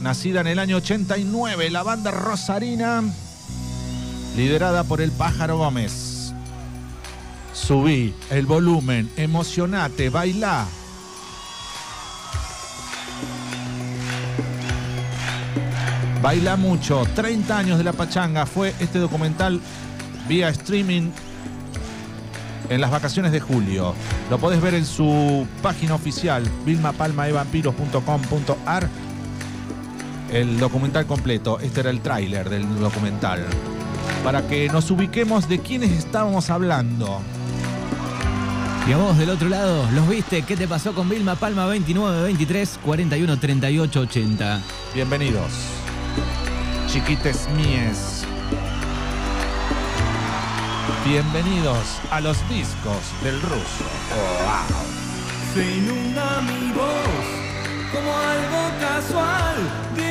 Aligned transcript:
nacida 0.00 0.40
en 0.40 0.46
el 0.46 0.58
año 0.58 0.78
89, 0.78 1.68
la 1.70 1.82
banda 1.82 2.10
Rosarina, 2.10 3.02
liderada 4.36 4.84
por 4.84 5.02
el 5.02 5.12
Pájaro 5.12 5.58
Gómez. 5.58 6.32
Subí 7.52 8.14
el 8.30 8.46
volumen, 8.46 9.10
emocionate, 9.16 10.08
bailá. 10.08 10.66
Baila 16.22 16.56
mucho, 16.56 17.04
30 17.14 17.58
años 17.58 17.76
de 17.78 17.84
la 17.84 17.92
pachanga 17.92 18.46
fue 18.46 18.74
este 18.80 18.98
documental 18.98 19.60
vía 20.26 20.48
streaming 20.48 21.10
en 22.70 22.80
las 22.80 22.90
vacaciones 22.90 23.30
de 23.32 23.40
julio. 23.40 23.94
Lo 24.30 24.38
podés 24.38 24.62
ver 24.62 24.72
en 24.74 24.86
su 24.86 25.46
página 25.62 25.94
oficial, 25.94 26.50
vilmapalmaevampiros.com.ar. 26.64 28.88
El 30.30 30.58
documental 30.58 31.06
completo. 31.06 31.58
Este 31.60 31.80
era 31.80 31.90
el 31.90 32.00
tráiler 32.00 32.50
del 32.50 32.78
documental. 32.78 33.44
Para 34.22 34.46
que 34.46 34.68
nos 34.68 34.90
ubiquemos 34.90 35.48
de 35.48 35.60
quiénes 35.60 35.90
estábamos 35.92 36.50
hablando. 36.50 37.20
Y 38.86 38.92
a 38.92 38.98
vos 38.98 39.16
del 39.16 39.30
otro 39.30 39.48
lado, 39.48 39.88
¿los 39.92 40.08
viste? 40.08 40.42
¿Qué 40.42 40.56
te 40.56 40.68
pasó 40.68 40.94
con 40.94 41.08
Vilma 41.08 41.34
Palma 41.34 41.66
29, 41.66 42.22
23, 42.24 42.78
41, 42.84 43.38
38, 43.38 44.00
80? 44.00 44.60
Bienvenidos. 44.94 45.52
Chiquites 46.88 47.48
míes. 47.56 48.24
Bienvenidos 51.06 52.00
a 52.10 52.20
los 52.20 52.36
discos 52.50 52.98
del 53.22 53.40
ruso. 53.40 53.84
Wow. 54.10 54.78
Se 55.54 55.76
inunda 55.76 56.42
mi 56.42 56.72
voz 56.72 57.38
como 57.92 58.12
algo 58.12 58.70
casual 58.80 60.07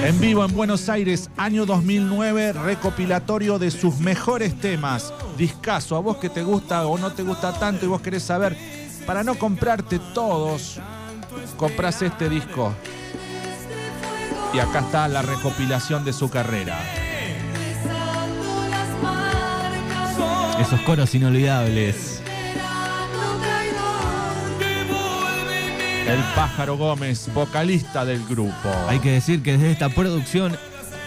En 0.00 0.18
vivo 0.20 0.44
en 0.44 0.54
Buenos 0.54 0.88
Aires, 0.88 1.30
año 1.36 1.64
2009, 1.64 2.54
recopilatorio 2.54 3.58
de 3.58 3.70
sus 3.70 3.98
mejores 3.98 4.58
temas. 4.58 5.12
Discaso, 5.36 5.94
a 5.96 6.00
vos 6.00 6.16
que 6.16 6.28
te 6.28 6.42
gusta 6.42 6.86
o 6.86 6.98
no 6.98 7.12
te 7.12 7.22
gusta 7.22 7.52
tanto 7.52 7.84
y 7.84 7.88
vos 7.88 8.00
querés 8.00 8.24
saber, 8.24 8.56
para 9.06 9.22
no 9.22 9.36
comprarte 9.36 10.00
todos, 10.12 10.80
compras 11.56 12.02
este 12.02 12.28
disco. 12.28 12.74
Y 14.52 14.58
acá 14.58 14.80
está 14.80 15.06
la 15.06 15.22
recopilación 15.22 16.04
de 16.04 16.12
su 16.12 16.28
carrera. 16.28 16.78
Esos 20.58 20.80
coros 20.80 21.14
inolvidables. 21.14 22.11
El 26.12 26.20
Pájaro 26.36 26.76
Gómez, 26.76 27.32
vocalista 27.32 28.04
del 28.04 28.22
grupo. 28.26 28.68
Hay 28.86 28.98
que 28.98 29.12
decir 29.12 29.42
que 29.42 29.52
desde 29.52 29.70
esta 29.70 29.88
producción 29.88 30.54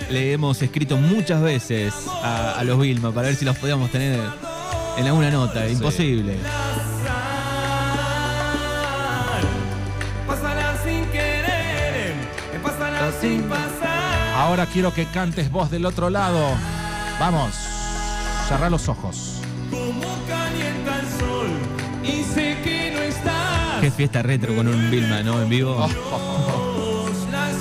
le 0.09 0.33
hemos 0.33 0.59
escrito 0.63 0.97
muchas 0.97 1.43
veces 1.43 1.93
a, 2.23 2.57
a 2.57 2.63
los 2.63 2.79
Vilma 2.79 3.11
para 3.11 3.27
ver 3.27 3.35
si 3.35 3.45
los 3.45 3.55
podíamos 3.55 3.91
tener 3.91 4.19
en 4.97 5.05
alguna 5.05 5.29
nota. 5.29 5.69
Imposible. 5.69 6.37
Pasará 10.25 10.75
sin 10.83 11.05
querer, 11.11 12.15
pasará 12.63 13.11
sin 13.21 13.43
pasar. 13.43 14.33
Ahora 14.35 14.65
quiero 14.65 14.91
que 14.91 15.05
cantes 15.05 15.51
vos 15.51 15.69
del 15.69 15.85
otro 15.85 16.09
lado. 16.09 16.43
Vamos, 17.19 17.53
cerrá 18.49 18.71
los 18.71 18.89
ojos. 18.89 19.39
Como 19.69 20.01
calienta 20.27 20.99
el 20.99 21.07
sol 21.19 21.47
y. 22.03 22.74
Qué 23.85 23.91
fiesta 23.91 24.23
retro 24.23 24.55
con 24.55 24.67
un 24.67 24.89
Vilma, 24.89 25.21
¿no? 25.21 25.39
En 25.39 25.47
vivo. 25.47 25.77
Oh, 25.77 27.07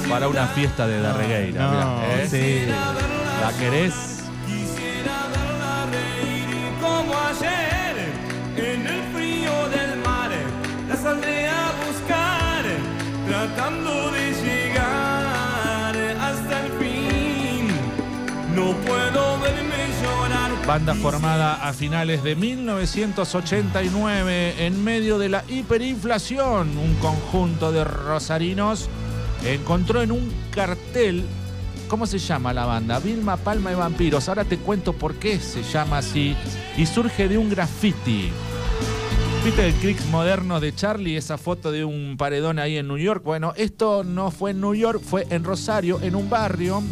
para 0.08 0.26
una 0.26 0.46
fiesta 0.46 0.86
de 0.86 0.98
Darregueira. 0.98 1.62
No, 1.62 1.70
mirá, 1.70 2.22
¿eh? 2.22 2.28
sí. 2.30 2.64
¿La 3.42 3.52
querés? 3.58 3.92
Quisiera 4.46 5.26
verla 5.28 5.84
reír 5.92 6.70
como 6.80 7.12
ayer 7.28 8.08
en 8.56 8.86
el 8.86 9.02
frío 9.12 9.68
del 9.68 9.98
mar. 9.98 10.30
La 10.88 10.96
saldré 10.96 11.46
a 11.46 11.72
buscar, 11.86 12.64
tratando 13.28 14.10
de 14.12 14.13
Banda 20.66 20.94
formada 20.94 21.56
a 21.56 21.74
finales 21.74 22.22
de 22.22 22.36
1989 22.36 24.64
en 24.64 24.82
medio 24.82 25.18
de 25.18 25.28
la 25.28 25.44
hiperinflación. 25.46 26.78
Un 26.78 26.94
conjunto 26.94 27.70
de 27.70 27.84
rosarinos 27.84 28.88
encontró 29.44 30.00
en 30.00 30.10
un 30.10 30.32
cartel, 30.50 31.26
¿cómo 31.86 32.06
se 32.06 32.18
llama 32.18 32.54
la 32.54 32.64
banda? 32.64 32.98
Vilma 32.98 33.36
Palma 33.36 33.72
y 33.72 33.74
Vampiros. 33.74 34.30
Ahora 34.30 34.46
te 34.46 34.56
cuento 34.56 34.94
por 34.94 35.16
qué 35.16 35.38
se 35.38 35.62
llama 35.62 35.98
así. 35.98 36.34
Y 36.78 36.86
surge 36.86 37.28
de 37.28 37.36
un 37.36 37.50
graffiti. 37.50 38.30
¿Viste 39.44 39.66
el 39.66 39.74
Cricks 39.74 40.06
moderno 40.06 40.60
de 40.60 40.74
Charlie? 40.74 41.18
Esa 41.18 41.36
foto 41.36 41.72
de 41.72 41.84
un 41.84 42.16
paredón 42.16 42.58
ahí 42.58 42.78
en 42.78 42.88
New 42.88 42.96
York. 42.96 43.22
Bueno, 43.22 43.52
esto 43.58 44.02
no 44.02 44.30
fue 44.30 44.52
en 44.52 44.62
New 44.62 44.74
York, 44.74 45.02
fue 45.04 45.26
en 45.28 45.44
Rosario, 45.44 46.00
en 46.00 46.14
un 46.14 46.30
barrio 46.30 46.82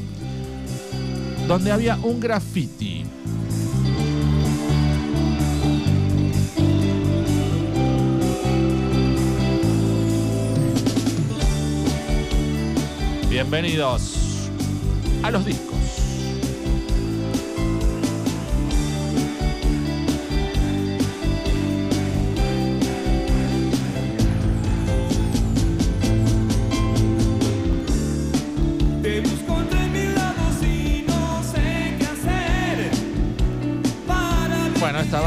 donde 1.49 1.73
había 1.73 1.97
un 1.97 2.21
graffiti. 2.21 3.02
Bienvenidos 13.43 14.49
a 15.25 15.33
los 15.33 15.45
discos. 15.45 15.72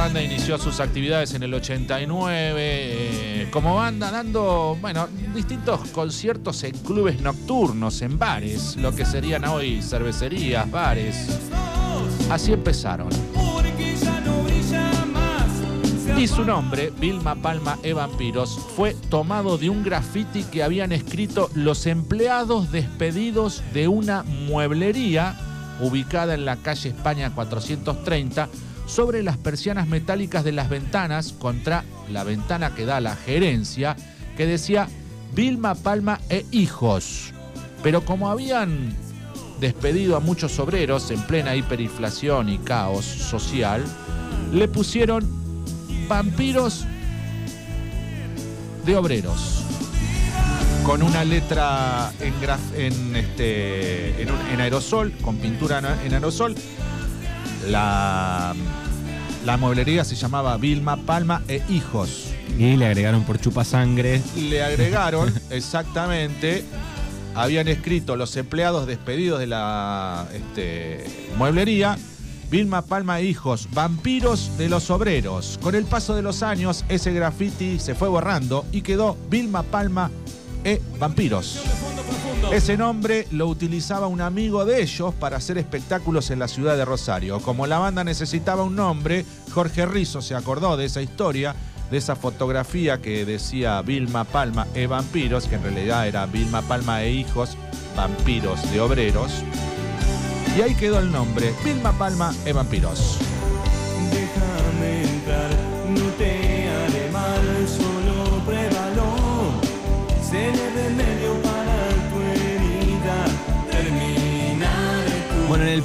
Banda 0.06 0.22
inició 0.22 0.60
sus 0.60 0.80
actividades 0.82 1.34
en 1.34 1.42
el 1.42 1.52
89 1.52 2.60
eh, 2.60 3.48
como 3.50 3.74
banda 3.74 4.12
dando, 4.12 4.78
bueno, 4.80 5.08
distintos 5.34 5.90
conciertos 5.90 6.64
en 6.64 6.78
clubes 6.78 7.22
nocturnos, 7.22 8.04
en 8.04 8.20
bares, 8.20 8.76
lo 8.76 8.94
que 8.94 9.04
serían 9.04 9.46
hoy 9.46 9.82
cervecerías, 9.82 10.70
bares. 10.70 11.40
Así 12.30 12.54
empezaron. 12.54 13.10
Y 16.16 16.28
su 16.28 16.46
nombre, 16.46 16.94
Vilma 17.00 17.34
Palma 17.34 17.80
e 17.82 17.94
Vampiros, 17.94 18.60
fue 18.76 18.94
tomado 19.10 19.58
de 19.58 19.72
un 19.72 19.84
graffiti 19.84 20.44
que 20.44 20.62
habían 20.62 20.92
escrito 20.92 21.50
los 21.56 21.88
empleados 21.88 22.72
despedidos 22.72 23.64
de 23.74 23.88
una 23.88 24.22
mueblería 24.22 25.36
ubicada 25.82 26.36
en 26.36 26.46
la 26.46 26.58
calle 26.58 26.90
España 26.90 27.34
430 27.34 28.50
sobre 28.86 29.24
las 29.24 29.38
persianas 29.38 29.88
metálicas 29.88 30.44
de 30.44 30.52
las 30.52 30.70
ventanas 30.70 31.34
contra 31.34 31.84
la 32.12 32.24
ventana 32.24 32.76
que 32.76 32.86
da 32.86 33.00
la 33.02 33.16
gerencia 33.16 33.96
que 34.38 34.46
decía 34.46 34.88
Vilma 35.34 35.76
Palma 35.76 36.20
e 36.30 36.46
hijos. 36.52 37.34
Pero 37.84 38.06
como 38.06 38.30
habían 38.30 38.94
despedido 39.60 40.16
a 40.16 40.20
muchos 40.20 40.60
obreros 40.60 41.12
en 41.12 41.22
plena 41.24 41.56
hiperinflación 41.56 42.50
y 42.50 42.58
caos 42.60 43.06
social, 43.06 43.84
le 44.54 44.68
pusieron 44.68 45.26
vampiros 46.08 46.86
de 48.86 48.96
obreros. 48.96 49.64
Con 50.84 51.02
una 51.02 51.24
letra 51.24 52.12
en, 52.20 53.16
este, 53.16 54.22
en, 54.22 54.62
aerosol, 54.62 55.12
con 55.22 55.38
pintura 55.38 55.82
en 56.06 56.14
aerosol. 56.14 56.56
La, 57.68 58.54
la 59.46 59.58
mueblería 59.58 60.04
se 60.04 60.16
llamaba 60.16 60.58
Vilma 60.58 60.98
Palma 60.98 61.44
e 61.48 61.62
Hijos. 61.70 62.34
Y 62.58 62.78
le 62.78 62.86
agregaron 62.86 63.24
por 63.24 63.40
chupasangre. 63.40 64.22
Le 64.36 64.64
agregaron, 64.64 65.34
exactamente, 65.50 66.64
habían 67.36 67.68
escrito 67.68 68.16
los 68.16 68.36
empleados 68.38 68.88
despedidos 68.88 69.40
de 69.40 69.48
la 69.48 70.28
este, 70.34 71.06
mueblería, 71.38 71.98
Vilma 72.50 72.84
Palma 72.84 73.20
e 73.20 73.26
Hijos, 73.26 73.68
vampiros 73.74 74.58
de 74.58 74.70
los 74.70 74.90
obreros. 74.90 75.60
Con 75.62 75.76
el 75.76 75.86
paso 75.86 76.16
de 76.16 76.22
los 76.22 76.44
años, 76.44 76.86
ese 76.90 77.12
graffiti 77.12 77.80
se 77.80 77.96
fue 77.96 78.08
borrando 78.08 78.66
y 78.72 78.82
quedó 78.82 79.18
Vilma 79.30 79.64
Palma 79.64 80.12
e 80.64 80.82
Vampiros. 81.00 81.60
Ese 82.52 82.78
nombre 82.78 83.28
lo 83.32 83.48
utilizaba 83.48 84.08
un 84.08 84.22
amigo 84.22 84.66
de 84.66 84.82
ellos 84.82 85.14
para 85.16 85.38
hacer 85.38 85.58
espectáculos 85.58 86.32
en 86.32 86.40
la 86.40 86.48
ciudad 86.48 86.78
de 86.78 86.86
Rosario. 86.86 87.40
Como 87.40 87.68
la 87.68 87.80
banda 87.80 88.04
necesitaba 88.04 88.64
un 88.64 88.76
nombre, 88.76 89.26
Jorge 89.54 89.86
Rizzo 89.86 90.22
se 90.22 90.36
acordó 90.36 90.78
de 90.78 90.86
esa 90.86 91.02
historia 91.02 91.56
de 91.90 91.98
esa 91.98 92.16
fotografía 92.16 93.02
que 93.02 93.26
decía 93.26 93.82
Vilma 93.82 94.24
Palma 94.24 94.68
e 94.74 94.88
vampiros, 94.88 95.48
que 95.48 95.56
en 95.56 95.64
realidad 95.64 96.08
era 96.08 96.26
Vilma 96.26 96.62
Palma 96.62 97.04
e 97.04 97.12
hijos, 97.12 97.58
vampiros 97.96 98.72
de 98.72 98.82
obreros. 98.82 99.44
Y 100.58 100.62
ahí 100.62 100.76
quedó 100.76 101.00
el 101.00 101.12
nombre, 101.12 101.54
Vilma 101.64 101.92
Palma 101.98 102.34
e 102.46 102.54
vampiros. 102.54 103.20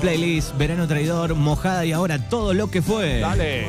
Playlist, 0.00 0.56
Verano 0.56 0.88
Traidor, 0.88 1.34
Mojada 1.34 1.84
y 1.84 1.92
ahora 1.92 2.18
todo 2.28 2.54
lo 2.54 2.70
que 2.70 2.82
fue. 2.82 3.20
Dale. 3.20 3.68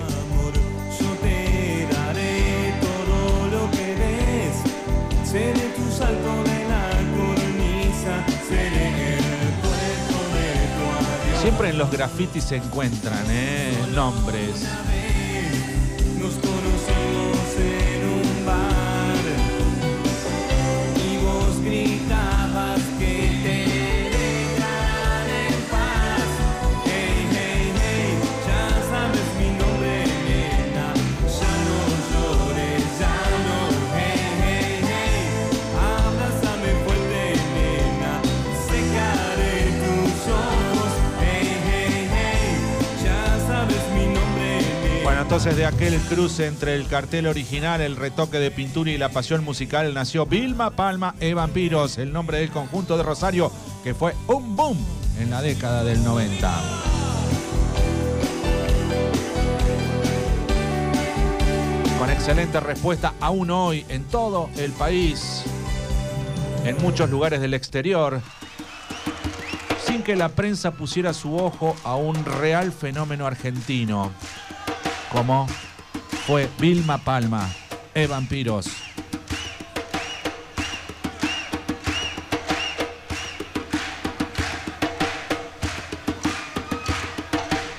Seré 5.24 5.54
tu 5.54 5.90
salto 5.98 6.44
de 6.44 6.60
la 6.68 6.90
cornisa, 7.16 8.26
seré 8.50 9.14
el 9.14 9.54
puerto 9.62 10.20
de 10.36 10.50
tu 10.76 10.84
adiós. 11.00 11.42
Siempre 11.42 11.70
en 11.70 11.78
los 11.78 11.90
grafitis 11.90 12.44
se 12.44 12.58
encuentran 12.58 13.26
¿eh? 13.30 13.72
nombres. 13.96 14.68
Nos 16.20 16.34
conocimos 16.34 17.48
en 17.60 18.01
entonces 45.44 45.58
de 45.58 45.66
aquel 45.66 46.00
cruce 46.02 46.46
entre 46.46 46.76
el 46.76 46.86
cartel 46.86 47.26
original, 47.26 47.82
el 47.82 47.96
retoque 47.96 48.38
de 48.38 48.52
pintura 48.52 48.92
y 48.92 49.00
la 49.00 49.10
pasión 49.10 49.44
musical 49.44 49.92
nació 49.92 50.28
Vilma 50.28 50.70
Palma 50.70 51.16
e 51.20 51.34
Vampiros, 51.34 51.98
el 51.98 52.14
nombre 52.14 52.38
del 52.38 52.52
conjunto 52.52 52.96
de 52.96 53.02
Rosario 53.02 53.52
que 53.84 53.96
fue 53.96 54.14
un 54.28 54.56
boom 54.56 54.78
en 55.20 55.32
la 55.32 55.42
década 55.42 55.84
del 55.84 56.04
90. 56.04 56.62
Con 61.98 62.12
excelente 62.12 62.60
respuesta 62.60 63.16
aún 63.20 63.50
hoy 63.50 63.84
en 63.90 64.04
todo 64.04 64.48
el 64.58 64.72
país, 64.74 65.44
en 66.66 66.78
muchos 66.84 67.10
lugares 67.10 67.42
del 67.42 67.56
exterior, 67.56 68.22
sin 69.88 70.04
que 70.04 70.16
la 70.16 70.30
prensa 70.30 70.70
pusiera 70.70 71.16
su 71.16 71.36
ojo 71.36 71.76
a 71.84 71.96
un 71.96 72.26
real 72.26 72.72
fenómeno 72.72 73.26
argentino 73.26 74.12
como 75.12 75.48
fue 76.26 76.50
Vilma 76.60 76.98
Palma, 76.98 77.50
e 77.94 78.08
Vampiros. 78.08 78.68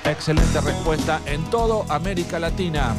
Excelente 0.05 0.61
respuesta 0.61 1.21
en 1.25 1.43
todo 1.49 1.85
América 1.89 2.39
Latina. 2.39 2.95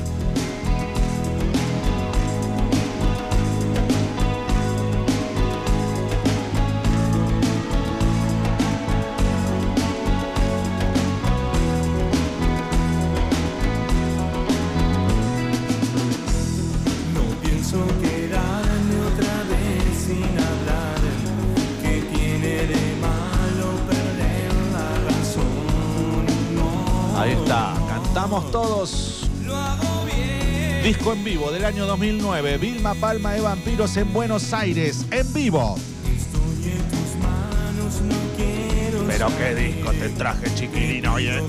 En 31.25 31.33
vivo 31.33 31.51
del 31.51 31.65
año 31.65 31.87
2009, 31.87 32.59
Vilma 32.59 32.95
Palma 32.95 33.35
e 33.37 33.41
Vampiros 33.41 33.97
en 33.97 34.13
Buenos 34.13 34.53
Aires, 34.53 35.07
en 35.11 35.33
vivo. 35.33 35.77
Estoy 36.05 36.73
en 36.73 36.79
tus 36.89 37.17
manos, 37.23 38.01
no 38.03 38.15
quiero 38.37 39.05
Pero 39.07 39.29
qué 39.39 39.55
disco 39.55 39.91
te 39.93 40.09
traje, 40.11 40.55
chiquilino, 40.55 41.15
oye. 41.15 41.41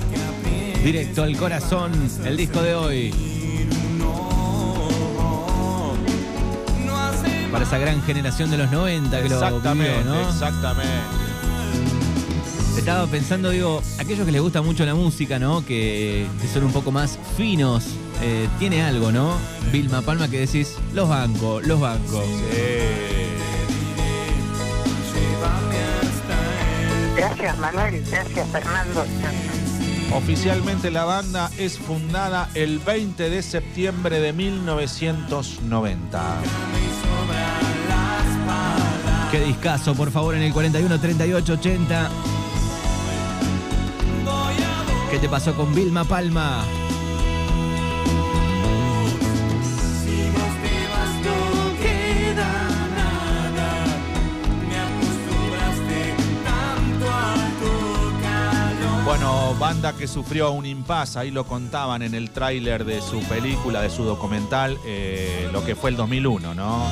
Directo 0.82 1.24
al 1.24 1.36
corazón, 1.36 1.92
el 2.24 2.36
disco 2.36 2.62
de 2.62 2.74
hoy. 2.74 3.14
No, 3.98 5.92
no 6.86 6.98
hace 6.98 7.48
Para 7.52 7.64
esa 7.64 7.78
gran 7.78 8.02
generación 8.02 8.50
de 8.50 8.58
los 8.58 8.70
90 8.70 9.22
que 9.22 9.28
lo 9.28 9.34
Exactamente, 9.34 9.98
vivió, 9.98 10.14
¿no? 10.14 10.28
exactamente. 10.30 10.90
Estaba 12.78 13.06
pensando, 13.08 13.50
digo, 13.50 13.82
aquellos 13.98 14.24
que 14.24 14.32
les 14.32 14.40
gusta 14.40 14.62
mucho 14.62 14.86
la 14.86 14.94
música, 14.94 15.38
¿no? 15.38 15.64
Que, 15.66 16.26
que 16.40 16.48
son 16.48 16.64
un 16.64 16.72
poco 16.72 16.92
más 16.92 17.18
finos, 17.36 17.84
eh, 18.22 18.48
tiene 18.58 18.82
algo, 18.82 19.12
¿no? 19.12 19.36
Vilma 19.72 20.02
Palma 20.02 20.28
que 20.28 20.40
decís, 20.40 20.74
los 20.94 21.08
bancos, 21.08 21.66
los 21.66 21.80
bancos. 21.80 22.24
Gracias 27.16 27.58
Manuel, 27.58 28.04
gracias 28.10 28.48
Fernando. 28.50 29.04
Oficialmente 30.14 30.90
la 30.90 31.04
banda 31.04 31.50
es 31.58 31.78
fundada 31.78 32.48
el 32.54 32.78
20 32.78 33.28
de 33.28 33.42
septiembre 33.42 34.20
de 34.20 34.32
1990. 34.32 36.22
Qué 39.30 39.40
discazo, 39.40 39.94
por 39.94 40.10
favor, 40.10 40.34
en 40.36 40.42
el 40.42 40.52
41 40.52 41.00
38 41.00 41.52
80. 41.52 42.10
¿Qué 45.10 45.18
te 45.18 45.28
pasó 45.28 45.54
con 45.54 45.74
Vilma 45.74 46.04
Palma? 46.04 46.64
Banda 59.58 59.94
que 59.94 60.06
sufrió 60.06 60.50
un 60.50 60.66
impasse, 60.66 61.18
ahí 61.18 61.30
lo 61.30 61.46
contaban 61.46 62.02
en 62.02 62.14
el 62.14 62.30
tráiler 62.30 62.84
de 62.84 63.00
su 63.00 63.20
película, 63.20 63.80
de 63.80 63.90
su 63.90 64.04
documental, 64.04 64.78
eh, 64.84 65.48
lo 65.52 65.64
que 65.64 65.74
fue 65.74 65.90
el 65.90 65.96
2001, 65.96 66.54
¿no? 66.54 66.86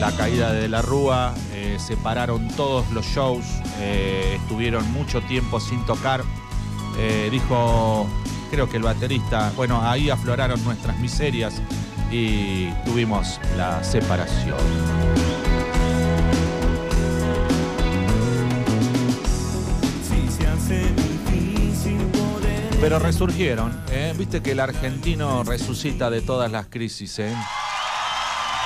La 0.00 0.10
caída 0.12 0.52
de 0.52 0.68
la 0.68 0.80
Rúa, 0.82 1.34
eh, 1.52 1.76
separaron 1.78 2.48
todos 2.56 2.90
los 2.90 3.04
shows, 3.06 3.44
eh, 3.78 4.38
estuvieron 4.40 4.90
mucho 4.92 5.20
tiempo 5.22 5.60
sin 5.60 5.84
tocar. 5.84 6.24
Eh, 6.98 7.28
dijo, 7.30 8.08
creo 8.50 8.68
que 8.68 8.78
el 8.78 8.82
baterista, 8.82 9.52
bueno, 9.54 9.80
ahí 9.82 10.10
afloraron 10.10 10.62
nuestras 10.64 10.98
miserias 10.98 11.60
y 12.10 12.70
tuvimos 12.84 13.38
la 13.56 13.84
separación. 13.84 14.58
Pero 22.82 22.98
resurgieron, 22.98 23.72
¿eh? 23.92 24.12
Viste 24.18 24.42
que 24.42 24.50
el 24.50 24.58
argentino 24.58 25.44
resucita 25.44 26.10
de 26.10 26.20
todas 26.20 26.50
las 26.50 26.66
crisis, 26.66 27.16
¿eh? 27.20 27.32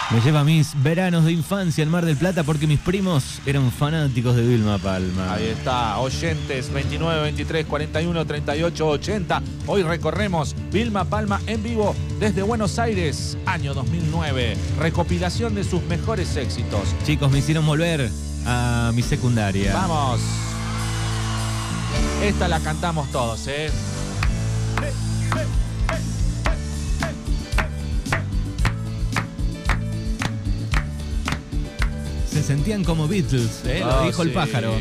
Me 0.09 0.23
lleva 0.23 0.41
a 0.41 0.45
mis 0.45 0.73
veranos 0.83 1.27
de 1.27 1.33
infancia 1.33 1.83
en 1.83 1.91
Mar 1.91 2.07
del 2.07 2.17
Plata 2.17 2.43
porque 2.43 2.67
mis 2.67 2.79
primos 2.79 3.41
eran 3.45 3.71
fanáticos 3.71 4.35
de 4.35 4.41
Vilma 4.41 4.79
Palma. 4.79 5.35
Ahí 5.35 5.49
está, 5.49 5.99
oyentes 5.99 6.73
29, 6.73 7.25
23, 7.25 7.67
41, 7.67 8.25
38, 8.25 8.89
80. 8.89 9.43
Hoy 9.67 9.83
recorremos 9.83 10.57
Vilma 10.73 11.05
Palma 11.05 11.39
en 11.47 11.63
vivo 11.63 11.95
desde 12.19 12.41
Buenos 12.41 12.79
Aires, 12.79 13.37
año 13.45 13.75
2009. 13.75 14.57
Recopilación 14.79 15.55
de 15.55 15.63
sus 15.63 15.83
mejores 15.83 16.37
éxitos. 16.37 16.89
Chicos, 17.05 17.31
me 17.31 17.41
hicieron 17.41 17.67
volver 17.67 18.11
a 18.47 18.93
mi 18.95 19.03
secundaria. 19.03 19.75
Vamos. 19.75 20.23
Esta 22.23 22.49
la 22.49 22.61
cantamos 22.61 23.13
todos, 23.13 23.47
¿eh? 23.49 23.71
Sentían 32.47 32.85
como 32.85 33.09
Beatles, 33.09 33.63
¿eh? 33.67 33.81
lo 33.81 34.01
Ah, 34.01 34.07
dijo 34.07 34.23
el 34.23 34.29
sí. 34.29 34.35
pájaro. 34.35 34.75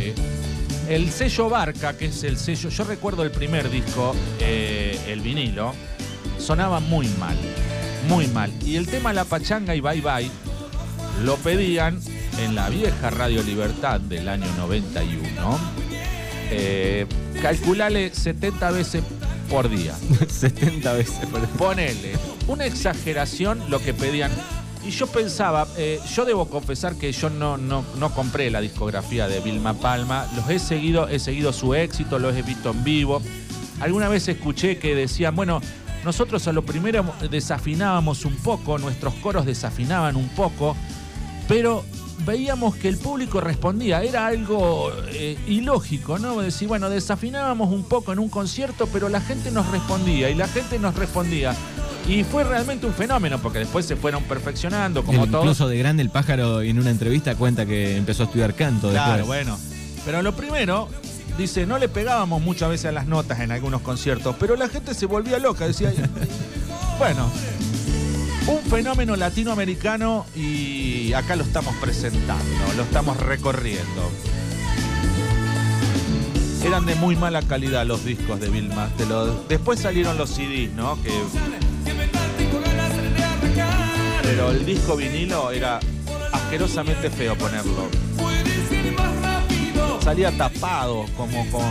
El 0.88 1.10
sello 1.12 1.50
Barca, 1.50 1.98
que 1.98 2.06
es 2.06 2.24
el 2.24 2.38
sello, 2.38 2.70
yo 2.70 2.84
recuerdo 2.84 3.24
el 3.24 3.32
primer 3.32 3.70
disco, 3.72 4.16
eh, 4.40 5.00
el 5.08 5.22
vinilo, 5.22 5.74
sonaba 6.38 6.80
muy 6.80 7.08
mal. 7.20 7.36
muy 8.08 8.28
mal. 8.28 8.52
Y 8.64 8.76
el 8.76 8.86
tema 8.86 9.14
La 9.14 9.26
Pachanga 9.26 9.74
y 9.76 9.82
Bye 9.82 10.02
Bye 10.02 10.30
lo 11.24 11.38
pedían 11.38 12.00
en 12.40 12.54
la 12.54 12.70
vieja 12.70 13.10
Radio 13.10 13.42
Libertad 13.42 14.00
del 14.00 14.30
año 14.30 14.46
91. 14.58 15.60
Eh, 16.52 17.08
calculale 17.42 18.14
70 18.14 18.70
veces 18.72 19.02
por 19.50 19.70
día. 19.70 19.96
70 20.30 20.94
veces 20.94 21.26
por 21.32 21.42
Ponele, 21.48 22.14
una 22.48 22.66
exageración 22.68 23.60
lo 23.70 23.80
que 23.80 23.96
pedían. 23.96 24.30
Y 24.86 24.92
yo 24.92 25.08
pensaba, 25.08 25.68
eh, 25.78 26.00
yo 26.14 26.26
debo 26.26 26.48
confesar 26.48 26.96
que 26.96 27.12
yo 27.12 27.30
no, 27.32 27.58
no, 27.58 27.84
no 27.98 28.14
compré 28.14 28.52
la 28.52 28.62
discografía 28.62 29.28
de 29.28 29.40
Vilma 29.40 29.74
Palma, 29.74 30.28
los 30.36 30.48
he 30.50 30.60
seguido, 30.60 31.08
he 31.08 31.18
seguido 31.18 31.52
su 31.54 31.74
éxito, 31.74 32.20
los 32.20 32.36
he 32.36 32.44
visto 32.44 32.70
en 32.70 32.84
vivo. 32.84 33.22
Alguna 33.80 34.10
vez 34.10 34.28
escuché 34.28 34.78
que 34.78 34.94
decían, 34.94 35.36
bueno, 35.36 35.60
nosotros 36.04 36.48
a 36.48 36.54
lo 36.54 36.64
primero 36.64 37.04
desafinábamos 37.32 38.26
un 38.26 38.36
poco, 38.36 38.78
nuestros 38.78 39.16
coros 39.16 39.48
desafinaban 39.48 40.16
un 40.16 40.30
poco, 40.30 40.78
pero 41.48 41.84
veíamos 42.26 42.76
que 42.76 42.88
el 42.88 42.98
público 42.98 43.42
respondía. 43.42 44.04
Era 44.04 44.28
algo 44.28 44.92
eh, 45.10 45.38
ilógico, 45.48 46.20
¿no? 46.20 46.40
Decir, 46.42 46.68
bueno, 46.68 46.90
desafinábamos 46.90 47.72
un 47.72 47.84
poco 47.84 48.14
en 48.14 48.20
un 48.20 48.30
concierto, 48.30 48.88
pero 48.94 49.10
la 49.10 49.20
gente 49.20 49.50
nos 49.50 49.68
respondía 49.72 50.30
y 50.30 50.36
la 50.36 50.48
gente 50.48 50.78
nos 50.78 50.96
respondía. 50.96 51.56
Y 52.08 52.24
fue 52.24 52.44
realmente 52.44 52.86
un 52.86 52.94
fenómeno, 52.94 53.40
porque 53.40 53.60
después 53.60 53.86
se 53.86 53.96
fueron 53.96 54.24
perfeccionando, 54.24 55.04
como 55.04 55.24
El- 55.24 55.32
todos. 55.32 55.44
Incluso 55.46 55.68
de 55.68 55.78
grande 55.78 56.04
el 56.04 56.10
pájaro 56.12 56.62
en 56.62 56.78
una 56.80 56.92
entrevista 56.92 57.36
cuenta 57.36 57.66
que 57.66 57.98
empezó 57.98 58.24
a 58.24 58.26
estudiar 58.28 58.54
canto 58.54 58.90
Claro, 58.92 59.18
después. 59.18 59.26
bueno. 59.46 59.58
Pero 60.06 60.22
lo 60.22 60.36
primero, 60.36 60.88
dice, 61.38 61.66
no 61.66 61.80
le 61.80 61.90
pegábamos 61.90 62.42
muchas 62.44 62.70
veces 62.70 62.86
a 62.88 62.92
las 62.92 63.08
notas 63.08 63.40
en 63.40 63.52
algunos 63.52 63.82
conciertos, 63.82 64.36
pero 64.40 64.56
la 64.56 64.70
gente 64.70 64.94
se 64.94 65.08
volvía 65.08 65.40
loca, 65.40 65.66
decía. 65.66 65.92
bueno, 67.00 67.28
un 68.46 68.60
fenómeno 68.70 69.16
latinoamericano 69.16 70.28
y 70.36 71.12
acá 71.14 71.36
lo 71.36 71.44
estamos 71.44 71.74
presentando, 71.82 72.44
lo 72.78 72.84
estamos 72.84 73.18
recorriendo. 73.18 74.12
Eran 76.64 76.86
de 76.86 76.94
muy 76.96 77.16
mala 77.16 77.42
calidad 77.44 77.86
los 77.86 78.06
discos 78.06 78.40
de 78.40 78.50
Vilma. 78.50 78.90
los- 79.10 79.48
Después 79.48 79.80
salieron 79.80 80.18
los 80.20 80.30
CDs, 80.30 80.72
¿no? 80.74 81.02
Que... 81.02 81.10
Pero 84.26 84.52
el 84.52 84.66
disco 84.66 84.96
vinilo 84.96 85.52
era 85.52 85.80
asquerosamente 86.32 87.10
feo 87.10 87.36
ponerlo. 87.38 87.90
Salía 90.02 90.32
tapado, 90.38 91.06
como 91.18 91.46
con 91.50 91.64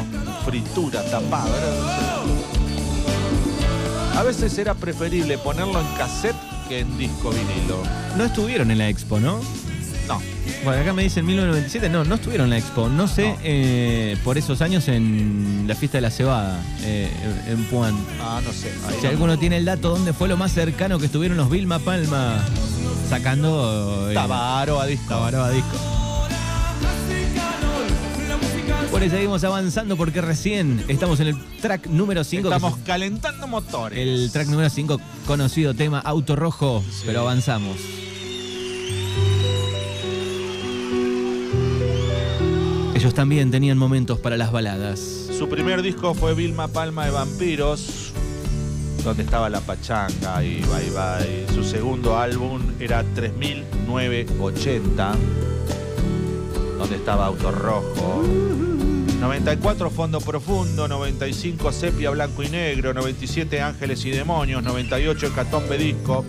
fritura, 0.44 1.02
tapado. 1.11 1.49
Era- 1.56 2.20
A 4.20 4.23
veces 4.23 4.56
era 4.58 4.75
preferible 4.75 5.38
ponerlo 5.38 5.80
en 5.80 5.87
cassette 5.99 6.37
que 6.68 6.80
en 6.80 6.99
disco 6.99 7.30
vinilo. 7.30 7.82
No 8.16 8.25
estuvieron 8.25 8.70
en 8.70 8.78
la 8.78 8.88
expo, 8.88 9.18
¿no? 9.20 9.40
No, 10.08 10.20
Bueno, 10.64 10.80
acá 10.80 10.92
me 10.94 11.02
dicen 11.02 11.26
1997. 11.26 11.88
No, 11.90 12.04
no 12.04 12.14
estuvieron 12.14 12.47
en 12.47 12.50
la 12.50 12.59
expo. 12.59 12.88
No 12.88 13.06
sé, 13.06 13.28
No. 13.33 13.37
eh, 13.42 14.16
por 14.25 14.38
esos 14.38 14.62
años 14.62 14.88
en 14.88 15.64
la 15.68 15.75
fiesta 15.75 15.99
de 15.99 16.02
la 16.02 16.11
cebada, 16.11 16.59
eh, 16.83 17.11
en 17.49 17.64
Puan. 17.64 17.94
ah, 18.21 18.40
no 18.42 18.50
sé. 18.52 18.71
ahí 18.88 18.94
Si 18.99 19.02
no. 19.04 19.11
alguno 19.11 19.38
tiene 19.38 19.59
el 19.59 19.64
dato, 19.66 19.90
¿dónde 19.90 20.12
fue 20.14 20.26
lo 20.28 20.37
más 20.38 20.52
cercano 20.52 20.99
que 20.99 21.06
estuvieron 21.06 21.37
los 21.37 21.50
Vilma 21.50 21.78
Palma 21.80 22.38
sacando 23.11 24.11
eh, 24.11 24.14
Tabaro 24.14 24.80
a 24.80 24.87
disco. 24.87 25.06
Tabaró 25.09 25.44
a 25.44 25.50
disco? 25.50 25.76
Bueno, 28.90 29.06
y 29.06 29.11
seguimos 29.11 29.42
avanzando 29.44 29.97
porque 29.97 30.21
recién 30.21 30.85
estamos 30.88 31.18
en 31.21 31.26
el 31.28 31.37
track 31.61 31.88
número 31.88 32.23
5. 32.25 32.47
Estamos 32.49 32.78
calentando 32.87 33.47
motores. 33.49 33.99
El 33.99 34.30
track 34.33 34.47
número 34.49 34.71
5, 34.71 35.00
conocido 35.26 35.75
tema 35.75 35.99
Auto 35.99 36.37
Rojo, 36.37 36.83
pero 37.04 37.21
avanzamos. 37.21 37.76
Ellos 43.04 43.12
también 43.12 43.50
tenían 43.50 43.76
momentos 43.76 44.18
para 44.18 44.38
las 44.38 44.50
baladas. 44.50 44.99
Su 44.99 45.46
primer 45.46 45.82
disco 45.82 46.14
fue 46.14 46.32
Vilma 46.32 46.68
Palma 46.68 47.04
de 47.04 47.11
Vampiros, 47.11 48.14
donde 49.04 49.25
estaba 49.25 49.50
La 49.50 49.61
Pachanga 49.61 50.42
y 50.42 50.62
Bye 50.62 50.88
Bye. 50.88 51.54
Su 51.54 51.64
segundo 51.64 52.16
álbum 52.16 52.62
era 52.80 53.04
3980, 53.14 55.12
donde 56.78 56.96
estaba 56.96 57.26
Auto 57.26 57.50
Rojo. 57.50 58.23
94 59.20 59.90
Fondo 59.90 60.23
Profundo, 60.23 60.88
95 60.88 61.73
Sepia 61.73 62.08
Blanco 62.08 62.42
y 62.42 62.49
Negro, 62.49 62.94
97 62.94 63.61
Ángeles 63.61 64.02
y 64.06 64.12
Demonios, 64.12 64.62
98 64.62 65.26
Hecatombe 65.26 65.76
Disco. 65.76 66.25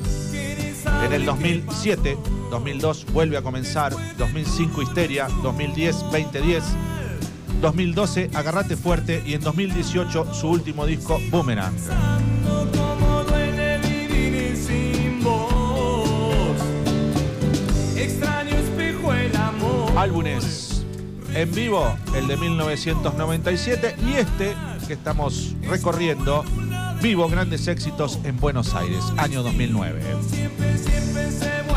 En 1.06 1.14
el 1.14 1.24
2007, 1.24 2.18
2002 2.50 3.06
vuelve 3.14 3.38
a 3.38 3.42
comenzar, 3.42 3.94
2005 4.18 4.82
Histeria, 4.82 5.28
2010 5.44 5.96
2010, 6.12 6.64
2012 7.62 8.30
Agarrate 8.34 8.76
Fuerte 8.76 9.24
y 9.26 9.34
en 9.34 9.42
2018 9.42 10.34
su 10.34 10.50
último 10.50 10.86
disco 10.86 11.20
Boomerang. 11.32 11.74
Álbumes 19.98 20.66
en 21.36 21.52
vivo, 21.54 21.94
el 22.16 22.28
de 22.28 22.38
1997 22.38 23.96
y 24.08 24.14
este 24.14 24.56
que 24.88 24.94
estamos 24.94 25.54
recorriendo, 25.68 26.46
vivo 27.02 27.28
grandes 27.28 27.68
éxitos 27.68 28.20
en 28.24 28.40
Buenos 28.40 28.74
Aires, 28.74 29.04
año 29.18 29.44
2009. 29.44 30.02
Siempre, 30.30 30.78
siempre 30.78 31.32
se 31.32 31.75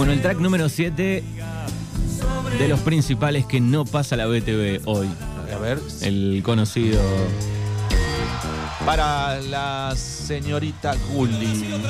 Bueno, 0.00 0.14
el 0.14 0.22
track 0.22 0.38
número 0.38 0.70
7 0.70 1.22
de 2.58 2.68
los 2.68 2.80
principales 2.80 3.44
que 3.44 3.60
no 3.60 3.84
pasa 3.84 4.16
la 4.16 4.24
BTV 4.24 4.80
hoy. 4.86 5.06
A 5.54 5.58
ver, 5.58 5.78
El 6.00 6.40
conocido. 6.42 6.98
para 8.86 9.42
la 9.42 9.92
señorita 9.94 10.94
Gulli. 11.12 11.82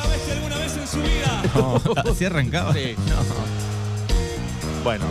No, 1.54 1.80
¿Así 2.10 2.24
arrancaba? 2.24 2.74
Sí. 2.74 2.96
Bueno, 4.82 5.04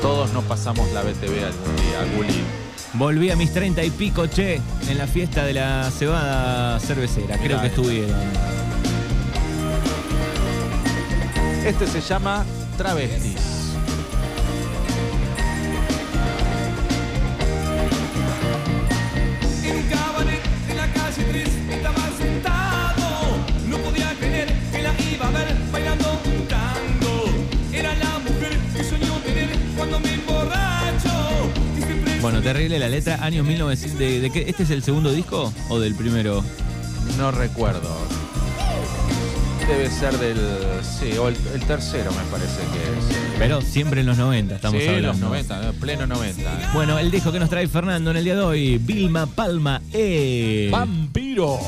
todos 0.00 0.32
no 0.32 0.42
pasamos 0.42 0.88
la 0.92 1.02
BTV 1.02 1.46
algún 1.46 1.76
día, 1.78 2.16
Gulli. 2.16 2.44
Volví 2.92 3.28
a 3.32 3.34
mis 3.34 3.52
30 3.52 3.82
y 3.82 3.90
pico, 3.90 4.28
che, 4.28 4.60
en 4.88 4.98
la 4.98 5.08
fiesta 5.08 5.44
de 5.44 5.54
la 5.54 5.90
cebada 5.90 6.78
cervecera. 6.78 7.38
Creo 7.38 7.58
Mirá, 7.58 7.60
que 7.62 7.66
estuvieron. 7.66 8.69
Este 11.64 11.86
se 11.86 12.00
llama 12.00 12.44
Travestis. 12.78 13.36
En 19.62 19.76
un 19.76 19.82
cabaret 19.88 20.40
en 20.70 20.76
la 20.76 20.92
calle 20.92 21.24
3 21.30 21.48
estaba 21.70 22.10
sentado. 22.18 23.36
No 23.68 23.76
podía 23.78 24.14
creer 24.18 24.48
que 24.72 24.82
la 24.82 24.94
iba 25.14 25.28
a 25.28 25.30
ver 25.30 25.56
bailando 25.70 26.20
un 26.24 26.48
tango. 26.48 27.24
Era 27.72 27.94
la 27.94 28.18
mujer 28.20 28.58
que 28.74 28.84
soñó 28.84 29.18
tener 29.20 29.50
cuando 29.76 30.00
me 30.00 30.14
emborracho. 30.14 31.50
Y 31.78 31.82
siempre 31.82 32.20
Bueno, 32.20 32.40
terrible 32.40 32.78
la 32.78 32.88
letra. 32.88 33.22
Años 33.22 33.46
1900. 33.46 33.98
¿De, 33.98 34.20
de? 34.20 34.44
¿Este 34.48 34.62
es 34.62 34.70
el 34.70 34.82
segundo 34.82 35.12
disco 35.12 35.52
o 35.68 35.78
del 35.78 35.94
primero? 35.94 36.42
No 37.18 37.30
recuerdo. 37.30 38.19
Debe 39.70 39.88
ser 39.88 40.18
del. 40.18 40.36
Sí, 40.82 41.16
o 41.16 41.28
el, 41.28 41.36
el 41.54 41.60
tercero 41.62 42.10
me 42.10 42.22
parece 42.30 42.58
que 42.72 42.78
es. 42.98 43.18
Pero 43.38 43.60
siempre 43.62 44.00
en 44.00 44.06
los 44.08 44.18
90 44.18 44.56
estamos 44.56 44.80
sí, 44.82 44.88
hablando. 44.88 45.08
los 45.08 45.18
90, 45.20 45.62
¿no? 45.62 45.72
pleno 45.74 46.06
90. 46.08 46.40
¿eh? 46.42 46.66
Bueno, 46.74 46.98
el 46.98 47.10
disco 47.10 47.30
que 47.30 47.38
nos 47.38 47.48
trae 47.48 47.68
Fernando 47.68 48.10
en 48.10 48.16
el 48.16 48.24
día 48.24 48.34
de 48.34 48.42
hoy, 48.42 48.78
Vilma 48.78 49.26
Palma 49.26 49.80
E. 49.92 50.68
¡Vampiros! 50.72 51.60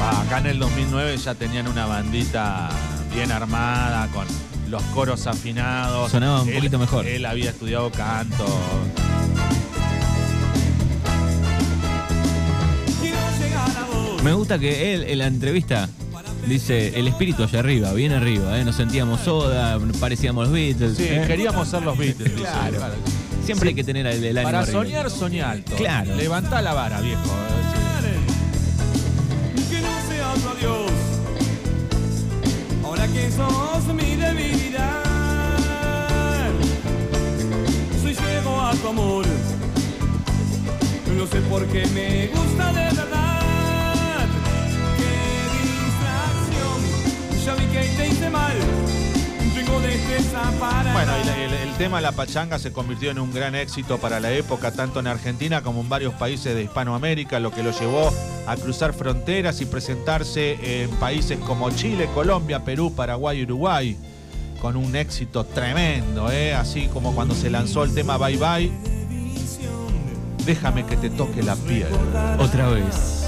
Ah, 0.00 0.22
acá 0.26 0.38
en 0.38 0.46
el 0.46 0.58
2009 0.58 1.16
ya 1.18 1.34
tenían 1.34 1.66
una 1.68 1.86
bandita 1.86 2.68
bien 3.14 3.32
armada 3.32 4.06
con 4.08 4.26
los 4.70 4.82
coros 4.94 5.26
afinados. 5.26 6.10
Sonaba 6.10 6.42
un 6.42 6.48
Él- 6.48 6.54
poquito 6.56 6.78
mejor. 6.78 7.06
Él 7.06 7.26
había 7.26 7.50
estudiado 7.50 7.90
canto. 7.90 8.46
Me 14.24 14.32
gusta 14.34 14.58
que 14.58 14.94
él 14.94 15.04
en 15.08 15.18
la 15.18 15.26
entrevista 15.26 15.88
dice 16.46 16.98
el 16.98 17.08
espíritu 17.08 17.42
allá 17.44 17.60
arriba, 17.60 17.92
bien 17.92 18.12
arriba, 18.12 18.58
¿eh? 18.58 18.64
nos 18.64 18.76
sentíamos 18.76 19.20
soda, 19.20 19.78
parecíamos 20.00 20.44
los 20.44 20.52
Beatles. 20.52 20.96
Sí, 20.96 21.04
¿eh? 21.08 21.24
queríamos 21.26 21.68
ser 21.68 21.82
los 21.82 21.96
Beatles. 21.96 22.34
dice. 22.34 22.42
Claro. 22.48 22.78
Siempre 23.44 23.70
hay 23.70 23.74
que 23.74 23.84
tener 23.84 24.06
el, 24.06 24.22
el 24.24 24.36
ánimo 24.38 24.48
Para 24.52 24.60
arriba. 24.60 24.82
soñar, 24.82 25.10
soñar 25.10 25.50
alto. 25.52 25.76
Claro. 25.76 26.14
Levantá 26.16 26.60
la 26.60 26.74
vara, 26.74 27.00
viejo. 27.00 27.22
Eh, 28.04 28.18
que 29.70 29.80
no 29.80 29.88
sea 30.08 30.32
otro 30.32 30.50
adiós. 30.50 30.90
Ahora 32.84 33.06
que 33.08 33.30
sos 33.30 33.94
mi 33.94 34.16
debilidad, 34.16 35.02
soy 38.02 38.14
ciego 38.14 38.60
a 38.60 38.72
tu 38.74 38.88
amor. 38.88 39.26
No 41.16 41.26
sé 41.26 41.40
por 41.48 41.64
qué 41.66 41.86
me 41.94 42.26
gusta 42.28 42.66
de 42.72 42.96
verdad. 42.96 43.27
Ya 47.48 47.54
vi 47.54 47.64
que 47.72 47.78
te 47.96 48.08
hice 48.08 48.28
mal. 48.28 48.52
Tengo 49.54 49.80
destreza 49.80 50.52
para. 50.60 50.92
Bueno, 50.92 51.12
la- 51.24 51.44
el, 51.44 51.52
el 51.54 51.74
tema 51.78 51.98
La 52.02 52.12
Pachanga 52.12 52.58
se 52.58 52.72
convirtió 52.72 53.10
en 53.10 53.18
un 53.18 53.32
gran 53.32 53.54
éxito 53.54 53.96
para 53.96 54.20
la 54.20 54.30
época, 54.32 54.70
tanto 54.72 55.00
en 55.00 55.06
Argentina 55.06 55.62
como 55.62 55.80
en 55.80 55.88
varios 55.88 56.12
países 56.12 56.54
de 56.54 56.64
Hispanoamérica, 56.64 57.40
lo 57.40 57.50
que 57.50 57.62
lo 57.62 57.70
llevó 57.72 58.12
a 58.46 58.54
cruzar 58.56 58.92
fronteras 58.92 59.62
y 59.62 59.64
presentarse 59.64 60.82
en 60.82 60.90
países 60.96 61.38
como 61.38 61.70
Chile, 61.70 62.10
Colombia, 62.14 62.64
Perú, 62.66 62.92
Paraguay 62.94 63.38
y 63.40 63.44
Uruguay, 63.44 63.96
con 64.60 64.76
un 64.76 64.94
éxito 64.94 65.44
tremendo, 65.44 66.30
¿eh? 66.30 66.52
así 66.54 66.88
como 66.88 67.14
cuando 67.14 67.34
se 67.34 67.48
lanzó 67.48 67.82
el 67.82 67.94
tema 67.94 68.18
Bye 68.18 68.36
Bye. 68.36 68.72
Déjame 70.44 70.84
que 70.84 70.98
te 70.98 71.08
toque 71.08 71.42
la 71.42 71.56
piel. 71.56 71.88
Otra 72.38 72.68
vez. 72.68 73.24